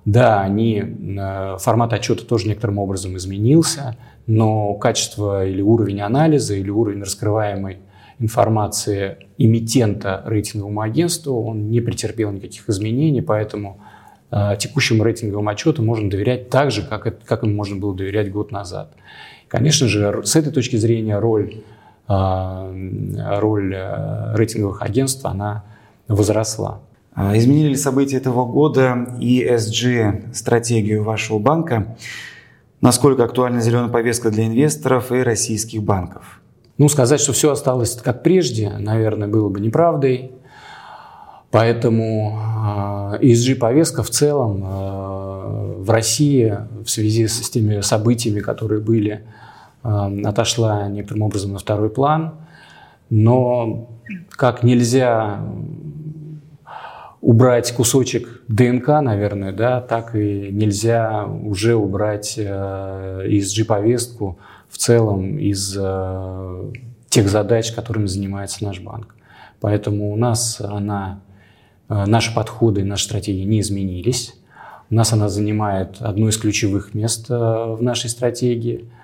Да, 0.07 0.41
они, 0.41 0.79
э, 0.79 1.57
формат 1.59 1.91
отчета 1.91 2.23
тоже 2.23 2.47
некоторым 2.47 2.79
образом 2.79 3.17
изменился, 3.17 3.97
но 4.25 4.73
качество 4.75 5.45
или 5.45 5.61
уровень 5.61 5.99
анализа, 5.99 6.55
или 6.55 6.69
уровень 6.69 7.01
раскрываемой 7.01 7.79
информации 8.17 9.17
эмитента 9.37 10.23
рейтинговому 10.25 10.79
агентству, 10.79 11.43
он 11.45 11.69
не 11.69 11.81
претерпел 11.81 12.31
никаких 12.31 12.69
изменений, 12.69 13.21
поэтому 13.21 13.81
э, 14.31 14.55
текущему 14.57 15.03
рейтинговому 15.03 15.49
отчету 15.49 15.83
можно 15.83 16.09
доверять 16.09 16.49
так 16.49 16.71
же, 16.71 16.83
как, 16.87 17.05
это, 17.05 17.19
как 17.25 17.43
им 17.43 17.53
можно 17.53 17.75
было 17.75 17.93
доверять 17.93 18.31
год 18.31 18.53
назад. 18.53 18.93
Конечно 19.49 19.89
же, 19.89 20.21
с 20.23 20.37
этой 20.37 20.53
точки 20.53 20.77
зрения 20.77 21.19
роль 21.19 21.63
а, 22.09 22.71
роль 23.41 23.75
э, 23.75 24.33
рейтинговых 24.35 24.81
агентств, 24.81 25.25
она 25.25 25.65
возросла. 26.07 26.79
А 27.17 27.35
изменили 27.35 27.69
ли 27.69 27.75
события 27.75 28.17
этого 28.17 28.45
года 28.45 29.07
ESG-стратегию 29.19 31.03
вашего 31.03 31.39
банка? 31.39 31.97
Насколько 32.79 33.23
актуальна 33.23 33.59
зеленая 33.59 33.89
повестка 33.89 34.29
для 34.29 34.45
инвесторов 34.45 35.11
и 35.11 35.23
российских 35.23 35.81
банков? 35.81 36.39
Ну, 36.77 36.87
сказать, 36.89 37.19
что 37.19 37.33
все 37.33 37.49
осталось 37.51 37.95
как 37.95 38.21
прежде, 38.21 38.69
наверное, 38.69 39.27
было 39.27 39.49
бы 39.49 39.59
неправдой. 39.59 40.31
Поэтому 41.49 42.39
ESG-повестка 43.19 44.03
в 44.03 44.11
целом 44.11 44.61
в 45.81 45.89
России 45.89 46.55
в 46.83 46.87
связи 46.87 47.25
с 47.27 47.49
теми 47.49 47.81
событиями, 47.81 48.41
которые 48.41 48.79
были 48.79 49.23
отошла 49.81 50.87
некоторым 50.87 51.23
образом 51.23 51.53
на 51.53 51.57
второй 51.57 51.89
план, 51.89 52.35
но 53.09 53.89
как 54.29 54.61
нельзя 54.61 55.43
убрать 57.27 57.71
кусочек 57.73 58.41
ДНК, 58.47 58.87
наверное, 59.01 59.51
да, 59.51 59.81
так 59.81 60.15
и 60.15 60.47
нельзя 60.49 61.25
уже 61.25 61.75
убрать 61.75 62.37
ESG-повестку 62.37 64.37
э, 64.39 64.43
в 64.69 64.77
целом 64.77 65.37
из 65.37 65.75
э, 65.77 66.71
тех 67.09 67.27
задач, 67.27 67.73
которыми 67.73 68.05
занимается 68.05 68.63
наш 68.63 68.79
банк. 68.79 69.13
Поэтому 69.59 70.13
у 70.13 70.15
нас 70.15 70.61
она, 70.61 71.19
э, 71.89 72.05
наши 72.05 72.33
подходы 72.33 72.85
наши 72.85 73.03
стратегии 73.03 73.43
не 73.43 73.59
изменились. 73.59 74.33
У 74.89 74.95
нас 74.95 75.11
она 75.11 75.27
занимает 75.27 75.97
одно 75.99 76.29
из 76.29 76.37
ключевых 76.37 76.93
мест 76.93 77.27
в 77.27 77.79
нашей 77.81 78.09
стратегии– 78.09 78.85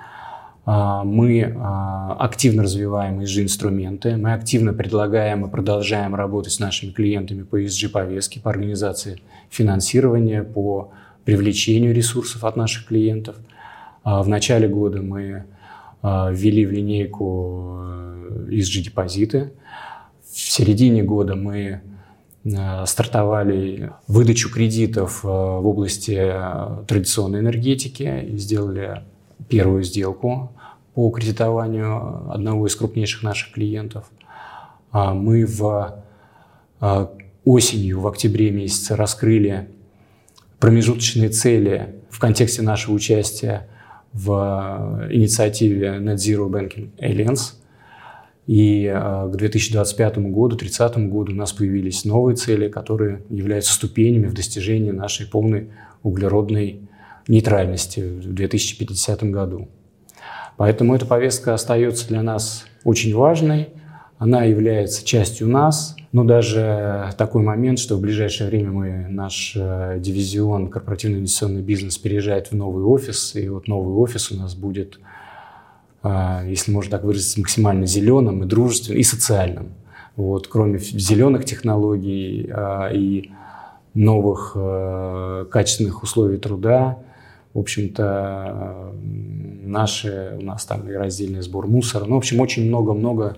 мы 0.66 1.54
а, 1.58 2.16
активно 2.20 2.64
развиваем 2.64 3.20
ESG-инструменты, 3.20 4.16
мы 4.16 4.34
активно 4.34 4.74
предлагаем 4.74 5.46
и 5.46 5.50
продолжаем 5.50 6.16
работать 6.16 6.54
с 6.54 6.60
нашими 6.60 6.92
клиентами 6.92 7.44
по 7.44 7.62
ESG-повестке, 7.62 8.40
по 8.40 8.50
организации 8.50 9.20
финансирования, 9.50 10.44
по 10.44 10.92
привлечению 11.26 11.94
ресурсов 11.94 12.46
от 12.46 12.56
наших 12.56 12.86
клиентов. 12.88 13.36
А, 14.04 14.24
в 14.24 14.30
начале 14.30 14.68
года 14.68 15.02
мы 15.02 15.46
ввели 16.02 16.66
в 16.66 16.72
линейку 16.74 17.80
ESG-депозиты. 18.50 19.38
Э, 19.38 19.50
в 20.30 20.38
середине 20.38 21.02
года 21.02 21.36
мы 21.36 21.82
стартовали 22.86 23.94
выдачу 24.10 24.52
кредитов 24.52 25.24
в 25.24 25.66
области 25.66 26.30
традиционной 26.90 27.40
энергетики 27.40 28.26
и 28.26 28.36
сделали 28.36 29.04
первую 29.50 29.84
сделку 29.84 30.52
по 30.94 31.10
кредитованию 31.10 32.32
одного 32.32 32.68
из 32.68 32.76
крупнейших 32.76 33.24
наших 33.24 33.54
клиентов. 33.54 34.10
А, 34.92 35.14
мы 35.14 35.46
в 35.46 36.04
а, 36.80 37.12
осенью, 37.46 38.00
в 38.00 38.08
октябре 38.08 38.52
месяце 38.52 38.96
раскрыли 38.96 39.70
промежуточные 40.60 41.30
цели 41.30 41.96
в 42.10 42.20
контексте 42.20 42.62
нашего 42.62 42.94
участия 42.94 43.68
в 44.14 45.08
инициативе 45.12 45.98
Net 46.00 46.16
Zero 46.16 46.48
Banking 46.50 46.92
Alliance. 47.00 47.56
И 48.46 48.88
а, 48.88 49.28
к 49.28 49.36
2025 49.36 50.18
году, 50.18 50.58
2030 50.58 51.10
году 51.10 51.32
у 51.32 51.36
нас 51.36 51.54
появились 51.54 52.06
новые 52.06 52.36
цели, 52.36 52.70
которые 52.70 53.24
являются 53.30 53.74
ступенями 53.74 54.28
в 54.28 54.34
достижении 54.34 54.92
нашей 54.92 55.26
полной 55.26 55.70
углеродной 56.04 56.82
нейтральности 57.28 58.00
в 58.00 58.34
2050 58.34 59.24
году. 59.24 59.70
Поэтому 60.58 60.96
эта 60.96 61.06
повестка 61.06 61.54
остается 61.54 62.08
для 62.08 62.22
нас 62.22 62.66
очень 62.84 63.16
важной, 63.16 63.70
она 64.18 64.44
является 64.44 65.06
частью 65.06 65.50
нас, 65.50 65.96
но 66.14 66.24
даже 66.24 67.10
такой 67.18 67.42
момент, 67.42 67.80
что 67.80 67.98
в 67.98 68.02
ближайшее 68.02 68.50
время 68.50 68.72
мы, 68.72 69.08
наш 69.10 69.54
э, 69.56 69.98
дивизион 70.00 70.70
корпоративный 70.70 71.20
инвестиционный 71.20 71.62
бизнес 71.62 71.98
переезжает 71.98 72.52
в 72.52 72.56
новый 72.56 72.84
офис, 72.84 73.36
и 73.36 73.50
вот 73.50 73.68
новый 73.68 73.96
офис 73.96 74.32
у 74.32 74.38
нас 74.38 74.56
будет, 74.56 75.00
э, 76.04 76.46
если 76.48 76.72
можно 76.72 76.92
так 76.92 77.04
выразиться, 77.04 77.40
максимально 77.40 77.86
зеленым 77.86 78.44
и 78.44 78.46
дружественным, 78.46 79.00
и 79.00 79.04
социальным. 79.04 79.74
Вот, 80.16 80.48
кроме 80.48 80.78
зеленых 80.78 81.46
технологий 81.46 82.48
э, 82.48 82.96
и 82.96 83.32
новых 83.96 84.56
качественных 85.52 86.02
условий 86.02 86.38
труда, 86.38 86.98
в 87.54 87.60
общем-то, 87.60 88.94
наши, 89.64 90.36
у 90.40 90.42
нас 90.42 90.66
там 90.66 90.90
и 90.90 90.94
раздельный 90.94 91.42
сбор 91.42 91.68
мусора. 91.68 92.06
Ну, 92.06 92.16
в 92.16 92.18
общем, 92.18 92.40
очень 92.40 92.68
много-много 92.68 93.38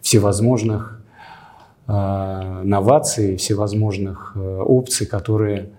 всевозможных 0.00 1.02
э, 1.86 2.62
новаций, 2.64 3.36
всевозможных 3.36 4.32
э, 4.36 4.58
опций, 4.60 5.06
которые 5.06 5.70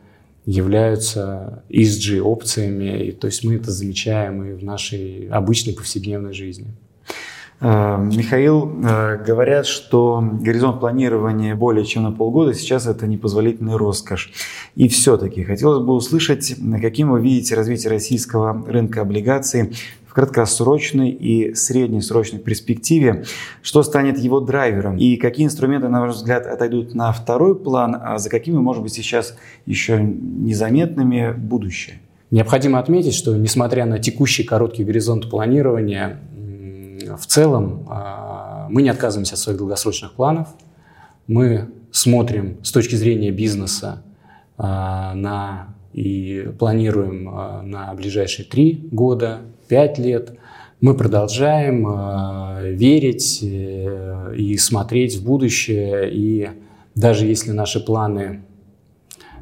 являются 0.46 1.64
ESG-опциями. 1.70 3.08
И, 3.08 3.12
то 3.12 3.28
есть 3.28 3.44
мы 3.44 3.56
это 3.56 3.72
замечаем 3.72 4.44
и 4.44 4.54
в 4.54 4.64
нашей 4.64 5.28
обычной 5.30 5.74
повседневной 5.74 6.34
жизни. 6.34 6.68
Э, 7.62 7.98
Михаил, 7.98 8.70
э, 8.84 9.24
говорят, 9.26 9.66
что 9.66 10.22
горизонт 10.42 10.80
планирования 10.80 11.56
более 11.56 11.86
чем 11.86 12.04
на 12.04 12.12
полгода 12.12 12.54
сейчас 12.54 12.86
это 12.86 13.08
непозволительная 13.08 13.78
роскошь. 13.78 14.32
И 14.76 14.88
все-таки 14.90 15.44
хотелось 15.44 15.84
бы 15.84 15.94
услышать, 15.94 16.56
каким 16.82 17.12
вы 17.12 17.22
видите 17.22 17.56
развитие 17.56 17.92
российского 17.92 18.66
рынка 18.68 19.02
облигаций 19.02 19.74
в 20.06 20.14
краткосрочной 20.14 21.12
и 21.12 21.54
среднесрочной 21.56 22.40
перспективе, 22.40 23.24
что 23.62 23.84
станет 23.84 24.18
его 24.18 24.42
драйвером 24.42 24.98
и 24.98 25.16
какие 25.16 25.46
инструменты, 25.46 25.88
на 25.88 26.02
ваш 26.02 26.16
взгляд, 26.16 26.46
отойдут 26.48 26.94
на 26.94 27.12
второй 27.14 27.56
план, 27.56 27.96
а 28.02 28.18
за 28.18 28.30
какими, 28.30 28.58
может 28.58 28.84
быть, 28.84 28.94
сейчас 28.94 29.38
еще 29.66 30.02
незаметными 30.02 31.32
будущее. 31.32 32.00
Необходимо 32.32 32.80
отметить, 32.80 33.14
что 33.14 33.36
несмотря 33.38 33.86
на 33.86 34.00
текущий 34.00 34.44
короткий 34.44 34.84
горизонт 34.84 35.30
планирования, 35.30 36.20
в 37.18 37.26
целом 37.26 37.86
а, 37.90 38.68
мы 38.70 38.82
не 38.82 38.90
отказываемся 38.90 39.36
от 39.36 39.40
своих 39.40 39.58
долгосрочных 39.58 40.14
планов. 40.14 40.50
Мы 41.28 41.70
смотрим 41.92 42.58
с 42.64 42.72
точки 42.72 42.96
зрения 42.96 43.32
бизнеса 43.32 44.04
а, 44.58 45.14
на 45.14 45.76
и 45.94 46.50
планируем 46.60 47.30
э, 47.30 47.62
на 47.62 47.94
ближайшие 47.94 48.46
три 48.46 48.86
года, 48.92 49.44
пять 49.70 49.98
лет. 49.98 50.38
Мы 50.82 50.94
продолжаем 50.94 51.88
э, 51.88 52.74
верить 52.74 53.42
и 53.42 54.58
смотреть 54.58 55.16
в 55.16 55.24
будущее. 55.24 56.12
И 56.12 56.50
даже 56.96 57.26
если 57.28 57.52
наши 57.52 57.80
планы, 57.80 58.44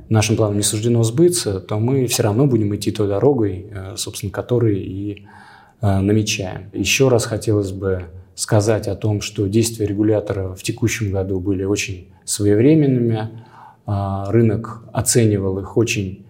нашим 0.10 0.36
планам 0.36 0.58
не 0.58 0.64
суждено 0.64 1.02
сбыться, 1.02 1.60
то 1.60 1.80
мы 1.80 2.06
все 2.06 2.22
равно 2.22 2.46
будем 2.46 2.76
идти 2.76 2.92
той 2.92 3.08
дорогой, 3.08 3.72
собственно, 3.96 4.32
которой 4.32 4.78
и 4.78 5.26
намечаем. 5.84 6.70
Еще 6.74 7.10
раз 7.10 7.26
хотелось 7.26 7.72
бы 7.72 8.06
сказать 8.36 8.88
о 8.88 8.96
том, 8.96 9.22
что 9.22 9.48
действия 9.48 9.86
регулятора 9.86 10.56
в 10.56 10.64
текущем 10.64 11.12
году 11.12 11.40
были 11.40 11.64
очень 11.64 12.10
своевременными. 12.26 13.30
А, 13.86 14.32
рынок 14.32 14.84
оценивал 14.94 15.60
их 15.60 15.76
очень 15.76 16.26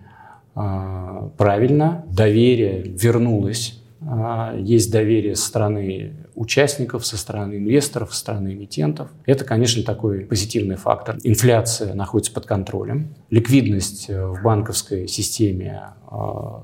а, 0.56 1.30
правильно, 1.38 2.04
доверие 2.12 2.82
вернулось, 2.82 3.80
есть 4.58 4.92
доверие 4.92 5.36
со 5.36 5.48
стороны 5.48 6.14
участников, 6.36 7.06
со 7.06 7.16
стороны 7.16 7.58
инвесторов, 7.58 8.14
со 8.14 8.20
стороны 8.20 8.54
эмитентов. 8.54 9.10
Это, 9.26 9.46
конечно, 9.46 9.82
такой 9.84 10.22
позитивный 10.22 10.76
фактор. 10.76 11.18
Инфляция 11.24 11.94
находится 11.94 12.34
под 12.34 12.46
контролем, 12.46 13.16
ликвидность 13.30 14.10
э, 14.10 14.26
в 14.26 14.42
банковской 14.44 15.08
системе 15.08 15.94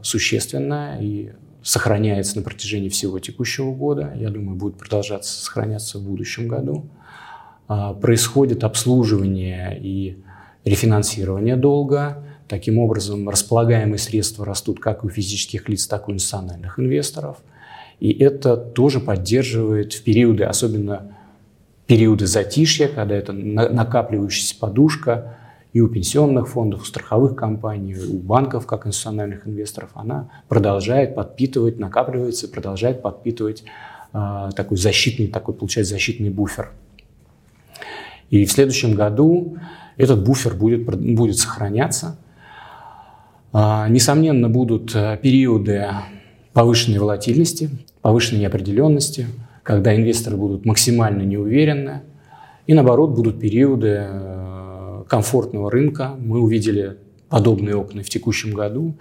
существенная 0.01 0.99
и 0.99 1.31
сохраняется 1.61 2.37
на 2.37 2.43
протяжении 2.43 2.89
всего 2.89 3.19
текущего 3.19 3.73
года. 3.73 4.13
Я 4.15 4.29
думаю, 4.29 4.55
будет 4.55 4.77
продолжаться 4.77 5.43
сохраняться 5.43 5.99
в 5.99 6.03
будущем 6.03 6.47
году. 6.47 6.85
Происходит 8.01 8.63
обслуживание 8.63 9.79
и 9.79 10.23
рефинансирование 10.65 11.55
долга. 11.55 12.23
Таким 12.47 12.79
образом, 12.79 13.29
располагаемые 13.29 13.99
средства 13.99 14.45
растут 14.45 14.79
как 14.79 15.03
у 15.03 15.09
физических 15.09 15.69
лиц, 15.69 15.85
так 15.85 16.07
и 16.07 16.11
у 16.11 16.13
национальных 16.13 16.79
инвесторов. 16.79 17.37
И 17.99 18.11
это 18.11 18.57
тоже 18.57 18.99
поддерживает 18.99 19.93
в 19.93 20.03
периоды, 20.03 20.45
особенно 20.45 21.15
периоды 21.85 22.25
затишья, 22.27 22.87
когда 22.87 23.15
это 23.15 23.33
накапливающаяся 23.33 24.57
подушка 24.57 25.38
и 25.71 25.81
у 25.81 25.87
пенсионных 25.87 26.49
фондов, 26.49 26.81
у 26.81 26.85
страховых 26.85 27.35
компаний, 27.35 27.95
у 27.95 28.17
банков 28.17 28.65
как 28.65 28.87
институциональных 28.87 29.47
инвесторов, 29.47 29.91
она 29.93 30.29
продолжает 30.47 31.15
подпитывать, 31.15 31.77
накапливается, 31.77 32.47
продолжает 32.47 33.01
подпитывать 33.01 33.63
э, 34.13 34.49
такой 34.55 34.77
защитный, 34.77 35.27
такой, 35.27 35.53
получается, 35.53 35.93
защитный 35.93 36.29
буфер. 36.29 36.71
И 38.31 38.45
в 38.45 38.51
следующем 38.51 38.95
году 38.95 39.57
этот 39.97 40.23
буфер 40.23 40.55
будет, 40.55 40.85
будет 40.85 41.37
сохраняться. 41.37 42.17
А, 43.51 43.87
несомненно, 43.89 44.49
будут 44.49 44.95
э, 44.95 45.19
периоды 45.21 45.87
повышенной 46.53 46.99
волатильности, 46.99 47.69
повышенной 48.01 48.41
неопределенности, 48.41 49.27
когда 49.63 49.95
инвесторы 49.95 50.35
будут 50.37 50.65
максимально 50.65 51.23
неуверенны. 51.23 52.01
И 52.65 52.73
наоборот, 52.73 53.11
будут 53.11 53.39
периоды 53.39 54.05
э, 54.07 54.58
комфортного 55.09 55.69
рынка. 55.69 56.15
Мы 56.17 56.39
увидели 56.39 56.97
подобные 57.27 57.75
окна 57.75 58.03
в 58.03 58.09
текущем 58.09 58.53
году. 58.53 58.97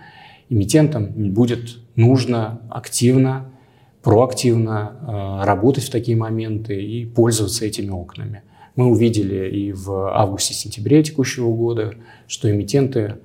Эмитентам 0.49 1.12
будет 1.33 1.77
нужно 1.94 2.61
активно, 2.71 3.53
проактивно 4.03 5.40
э, 5.42 5.47
работать 5.47 5.85
в 5.85 5.90
такие 5.90 6.16
моменты 6.16 6.83
и 6.83 7.05
пользоваться 7.05 7.64
этими 7.64 7.90
окнами. 7.90 8.42
Мы 8.79 8.87
увидели 8.87 9.49
и 9.51 9.73
в 9.73 10.16
августе-сентябре 10.16 11.03
текущего 11.03 11.53
года, 11.53 11.94
что 12.29 12.49
эмитенты 12.49 13.16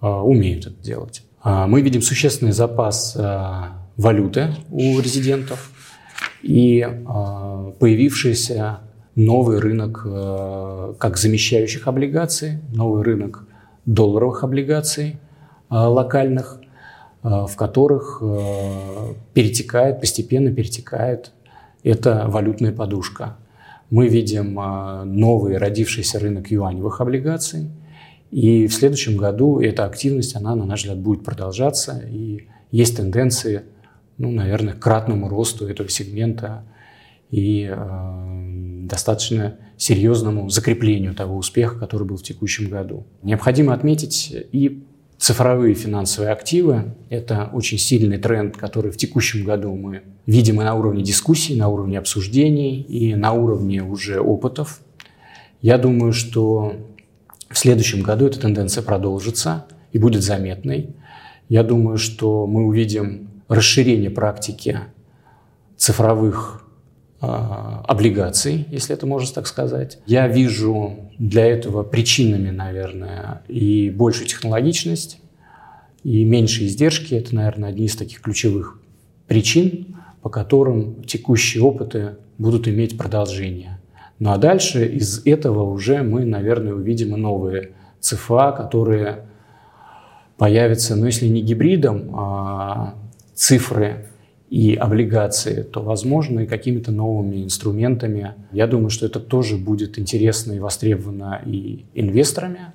а, 0.00 0.22
умеют 0.22 0.66
это 0.66 0.80
делать. 0.80 1.24
А, 1.42 1.66
мы 1.66 1.80
видим 1.82 2.02
существенный 2.02 2.52
запас 2.52 3.16
а, 3.18 3.84
валюты 3.96 4.54
у 4.70 5.00
резидентов 5.00 5.72
и 6.42 6.86
появившийся 7.80 8.78
новый 9.16 9.58
рынок 9.58 10.02
как 10.98 11.16
замещающих 11.16 11.88
облигаций, 11.88 12.60
новый 12.72 13.02
рынок 13.02 13.44
долларовых 13.84 14.44
облигаций 14.44 15.18
локальных, 15.68 16.60
в 17.22 17.52
которых 17.56 18.22
перетекает, 19.34 20.00
постепенно 20.00 20.52
перетекает 20.52 21.32
эта 21.82 22.26
валютная 22.28 22.72
подушка 22.72 23.36
мы 23.90 24.08
видим 24.08 24.54
новый 24.54 25.58
родившийся 25.58 26.18
рынок 26.18 26.50
юаневых 26.50 27.00
облигаций. 27.00 27.70
И 28.30 28.66
в 28.66 28.74
следующем 28.74 29.16
году 29.16 29.60
эта 29.60 29.84
активность, 29.84 30.34
она, 30.34 30.54
на 30.56 30.64
наш 30.66 30.80
взгляд, 30.80 30.98
будет 30.98 31.24
продолжаться. 31.24 32.02
И 32.10 32.48
есть 32.72 32.96
тенденции, 32.96 33.62
ну, 34.18 34.30
наверное, 34.32 34.74
к 34.74 34.80
кратному 34.80 35.28
росту 35.28 35.68
этого 35.68 35.88
сегмента 35.88 36.64
и 37.30 37.70
э, 37.70 38.35
достаточно 38.86 39.56
серьезному 39.76 40.48
закреплению 40.48 41.14
того 41.14 41.36
успеха, 41.36 41.78
который 41.78 42.06
был 42.06 42.16
в 42.16 42.22
текущем 42.22 42.68
году. 42.68 43.06
Необходимо 43.22 43.74
отметить 43.74 44.34
и 44.52 44.82
Цифровые 45.18 45.74
финансовые 45.74 46.30
активы– 46.30 46.94
это 47.08 47.48
очень 47.52 47.78
сильный 47.78 48.18
тренд, 48.18 48.56
который 48.56 48.90
в 48.90 48.98
текущем 48.98 49.44
году 49.44 49.74
мы 49.74 50.02
видим 50.26 50.60
и 50.60 50.64
на 50.64 50.74
уровне 50.74 51.02
дискуссий, 51.02 51.56
на 51.56 51.68
уровне 51.68 51.98
обсуждений, 51.98 52.82
и 52.82 53.14
на 53.14 53.32
уровне 53.32 53.82
уже 53.82 54.20
опытов. 54.20 54.80
Я 55.62 55.78
думаю, 55.78 56.12
что 56.12 56.74
в 57.48 57.56
следующем 57.56 58.02
году 58.02 58.26
эта 58.26 58.40
тенденция 58.40 58.82
продолжится 58.82 59.64
и 59.92 59.98
будет 59.98 60.22
заметной. 60.22 60.90
Я 61.48 61.62
думаю, 61.62 61.96
что 61.96 62.46
мы 62.46 62.66
увидим 62.66 63.30
расширение 63.48 64.10
практики 64.10 64.80
цифровых 65.78 66.65
облигаций, 67.20 68.66
если 68.70 68.94
это 68.94 69.06
можно 69.06 69.32
так 69.34 69.46
сказать. 69.46 69.98
Я 70.06 70.28
вижу 70.28 71.10
для 71.18 71.46
этого 71.46 71.82
причинами, 71.82 72.50
наверное, 72.50 73.42
и 73.48 73.90
большую 73.90 74.26
технологичность, 74.26 75.20
и 76.04 76.24
меньшие 76.24 76.68
издержки. 76.68 77.14
Это, 77.14 77.34
наверное, 77.34 77.70
одни 77.70 77.86
из 77.86 77.96
таких 77.96 78.20
ключевых 78.20 78.80
причин, 79.26 79.96
по 80.22 80.28
которым 80.28 81.02
текущие 81.04 81.62
опыты 81.62 82.16
будут 82.38 82.68
иметь 82.68 82.98
продолжение. 82.98 83.80
Ну 84.18 84.30
а 84.30 84.38
дальше 84.38 84.86
из 84.86 85.26
этого 85.26 85.62
уже 85.62 86.02
мы, 86.02 86.24
наверное, 86.24 86.74
увидим 86.74 87.14
и 87.14 87.18
новые 87.18 87.72
ЦФА, 88.00 88.52
которые 88.56 89.26
появятся, 90.38 90.96
ну 90.96 91.06
если 91.06 91.26
не 91.26 91.42
гибридом, 91.42 92.10
а 92.14 92.94
цифры 93.34 94.05
и 94.50 94.74
облигации, 94.74 95.62
то, 95.62 95.82
возможно, 95.82 96.40
и 96.40 96.46
какими-то 96.46 96.92
новыми 96.92 97.42
инструментами. 97.42 98.34
Я 98.52 98.66
думаю, 98.66 98.90
что 98.90 99.06
это 99.06 99.18
тоже 99.18 99.56
будет 99.56 99.98
интересно 99.98 100.52
и 100.52 100.60
востребовано 100.60 101.42
и 101.44 101.84
инвесторами. 101.94 102.72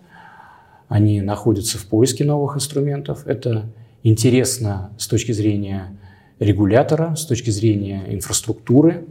Они 0.89 1.21
находятся 1.21 1.77
в 1.77 1.85
поиске 1.85 2.25
новых 2.25 2.57
инструментов. 2.57 3.25
Это 3.25 3.65
интересно 4.03 4.91
с 4.97 5.07
точки 5.07 5.31
зрения 5.31 5.97
регулятора, 6.39 7.15
с 7.15 7.25
точки 7.25 7.51
зрения 7.51 8.03
инфраструктуры. 8.09 9.05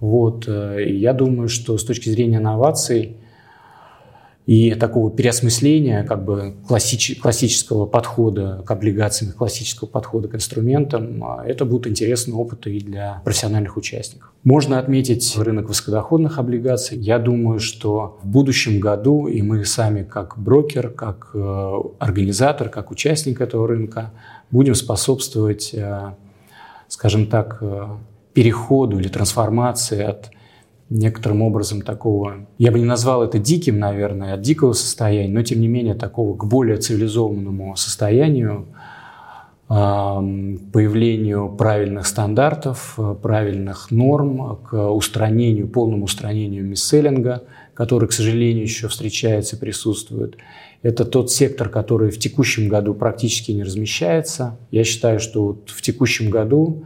Вот. 0.00 0.48
Э, 0.48 0.82
и 0.84 0.96
я 0.96 1.12
думаю, 1.12 1.48
что 1.48 1.78
с 1.78 1.84
точки 1.84 2.08
зрения 2.08 2.38
инноваций 2.38 3.16
и 4.46 4.74
такого 4.74 5.10
переосмысления 5.10 6.02
как 6.02 6.24
бы 6.24 6.56
классич, 6.66 7.18
классического 7.20 7.86
подхода 7.86 8.62
к 8.66 8.70
облигациям, 8.70 9.32
классического 9.32 9.88
подхода 9.88 10.26
к 10.28 10.34
инструментам, 10.34 11.22
а, 11.22 11.44
это 11.46 11.64
будут 11.64 11.86
интересные 11.86 12.34
опыты 12.34 12.76
и 12.76 12.80
для 12.80 13.22
профессиональных 13.24 13.76
участников. 13.76 14.32
Можно 14.42 14.80
отметить 14.80 15.36
рынок 15.38 15.68
высокодоходных 15.68 16.38
облигаций. 16.40 16.98
Я 16.98 17.20
думаю, 17.20 17.60
что 17.60 18.18
в 18.22 18.26
будущем 18.26 18.80
году 18.80 19.28
и 19.28 19.42
мы 19.42 19.64
сами 19.64 20.02
как 20.02 20.36
брокер, 20.36 20.88
как 20.90 21.30
э, 21.34 21.74
организатор, 22.00 22.68
как 22.68 22.90
участник 22.90 23.40
этого 23.40 23.68
рынка 23.68 24.10
будем 24.50 24.74
способствовать, 24.74 25.70
э, 25.72 26.14
скажем 26.88 27.26
так, 27.26 27.58
э, 27.60 27.86
переходу 28.34 28.98
или 28.98 29.06
трансформации 29.06 30.02
от 30.02 30.30
некоторым 30.98 31.42
образом 31.42 31.82
такого, 31.82 32.46
я 32.58 32.70
бы 32.70 32.78
не 32.78 32.84
назвал 32.84 33.22
это 33.22 33.38
диким, 33.38 33.78
наверное, 33.78 34.34
от 34.34 34.42
дикого 34.42 34.72
состояния, 34.72 35.32
но 35.32 35.42
тем 35.42 35.60
не 35.60 35.68
менее 35.68 35.94
такого 35.94 36.36
к 36.36 36.44
более 36.44 36.76
цивилизованному 36.76 37.76
состоянию, 37.76 38.66
появлению 39.68 41.48
правильных 41.48 42.06
стандартов, 42.06 42.98
правильных 43.22 43.90
норм, 43.90 44.58
к 44.68 44.90
устранению, 44.90 45.66
полному 45.68 46.04
устранению 46.04 46.64
мисселлинга, 46.64 47.44
который, 47.72 48.06
к 48.08 48.12
сожалению, 48.12 48.64
еще 48.64 48.88
встречается, 48.88 49.56
присутствует. 49.56 50.36
Это 50.82 51.06
тот 51.06 51.30
сектор, 51.30 51.70
который 51.70 52.10
в 52.10 52.18
текущем 52.18 52.68
году 52.68 52.92
практически 52.92 53.52
не 53.52 53.62
размещается. 53.62 54.58
Я 54.70 54.84
считаю, 54.84 55.20
что 55.20 55.44
вот 55.44 55.70
в 55.70 55.80
текущем 55.80 56.28
году 56.28 56.84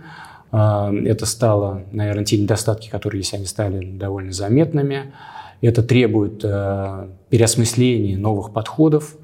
это 0.50 1.26
стало, 1.26 1.82
наверное, 1.92 2.24
те 2.24 2.38
недостатки, 2.38 2.88
которые 2.88 3.20
есть, 3.20 3.34
они 3.34 3.46
стали 3.46 3.84
довольно 3.84 4.32
заметными. 4.32 5.12
Это 5.60 5.82
требует 5.82 6.44
э, 6.44 7.08
переосмысления 7.30 8.16
новых 8.16 8.52
подходов 8.52 9.16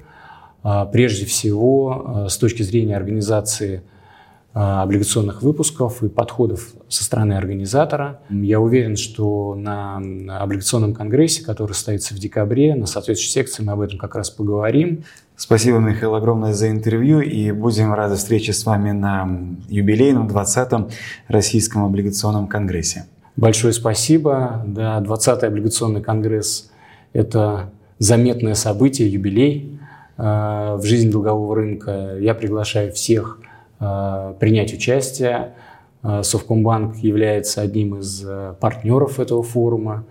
прежде 0.93 1.25
всего 1.25 2.27
с 2.29 2.37
точки 2.37 2.61
зрения 2.63 2.95
организации 2.95 3.83
облигационных 4.53 5.41
выпусков 5.41 6.03
и 6.03 6.09
подходов 6.09 6.73
со 6.87 7.03
стороны 7.03 7.33
организатора. 7.33 8.19
Я 8.29 8.59
уверен, 8.59 8.97
что 8.97 9.55
на 9.55 9.97
облигационном 10.41 10.93
конгрессе, 10.93 11.43
который 11.43 11.73
состоится 11.73 12.13
в 12.13 12.19
декабре, 12.19 12.75
на 12.75 12.85
соответствующей 12.85 13.31
секции 13.31 13.63
мы 13.63 13.73
об 13.73 13.81
этом 13.81 13.97
как 13.97 14.15
раз 14.15 14.29
поговорим. 14.29 15.05
Спасибо, 15.35 15.79
Михаил, 15.79 16.13
огромное 16.13 16.53
за 16.53 16.69
интервью 16.69 17.19
и 17.19 17.51
будем 17.51 17.93
рады 17.93 18.15
встрече 18.15 18.53
с 18.53 18.63
вами 18.65 18.91
на 18.91 19.27
юбилейном 19.69 20.27
20-м 20.27 20.89
Российском 21.27 21.83
облигационном 21.83 22.47
конгрессе. 22.47 23.07
Большое 23.35 23.73
спасибо. 23.73 24.63
Да, 24.67 25.01
20-й 25.01 25.47
облигационный 25.47 26.03
конгресс– 26.03 26.69
это 27.13 27.71
заметное 27.97 28.53
событие, 28.53 29.11
юбилей 29.11 29.79
э, 30.17 30.75
в 30.77 30.83
жизни 30.83 31.09
долгового 31.09 31.55
рынка. 31.55 32.17
Я 32.19 32.35
приглашаю 32.35 32.93
всех 32.93 33.39
принять 34.39 34.73
участие. 34.73 35.55
Э, 36.03 36.21
Совкомбанк 36.23 36.97
является 36.97 37.61
одним 37.61 37.97
из 37.99 38.25
партнеров 38.59 39.19
этого 39.19 39.43
форума. 39.43 40.05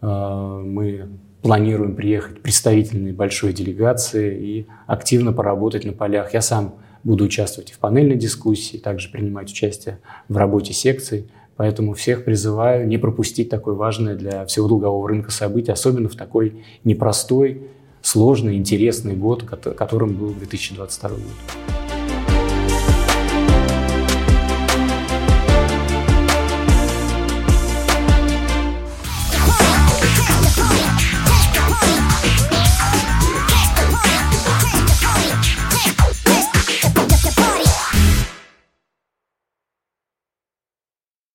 Мы 0.00 1.08
планируем 1.44 1.94
приехать 1.94 2.40
представительной 2.40 3.12
большой 3.12 3.52
делегации 3.52 4.38
и 4.38 4.66
активно 4.86 5.32
поработать 5.32 5.84
на 5.84 5.92
полях. 5.92 6.34
Я 6.34 6.40
сам 6.40 6.76
буду 7.04 7.24
участвовать 7.24 7.70
в 7.70 7.78
панельной 7.78 8.16
дискуссии, 8.16 8.78
также 8.78 9.10
принимать 9.10 9.50
участие 9.50 10.00
в 10.28 10.36
работе 10.38 10.72
секций. 10.72 11.30
Поэтому 11.56 11.92
всех 11.92 12.24
призываю 12.24 12.88
не 12.88 12.98
пропустить 12.98 13.48
такое 13.48 13.74
важное 13.74 14.16
для 14.16 14.44
всего 14.46 14.66
долгового 14.66 15.08
рынка 15.08 15.30
событие, 15.30 15.74
особенно 15.74 16.08
в 16.08 16.16
такой 16.16 16.64
непростой, 16.82 17.68
сложный, 18.02 18.56
интересный 18.56 19.14
год, 19.14 19.44
которым 19.44 20.14
был 20.14 20.34
2022 20.34 21.10
год. 21.10 21.73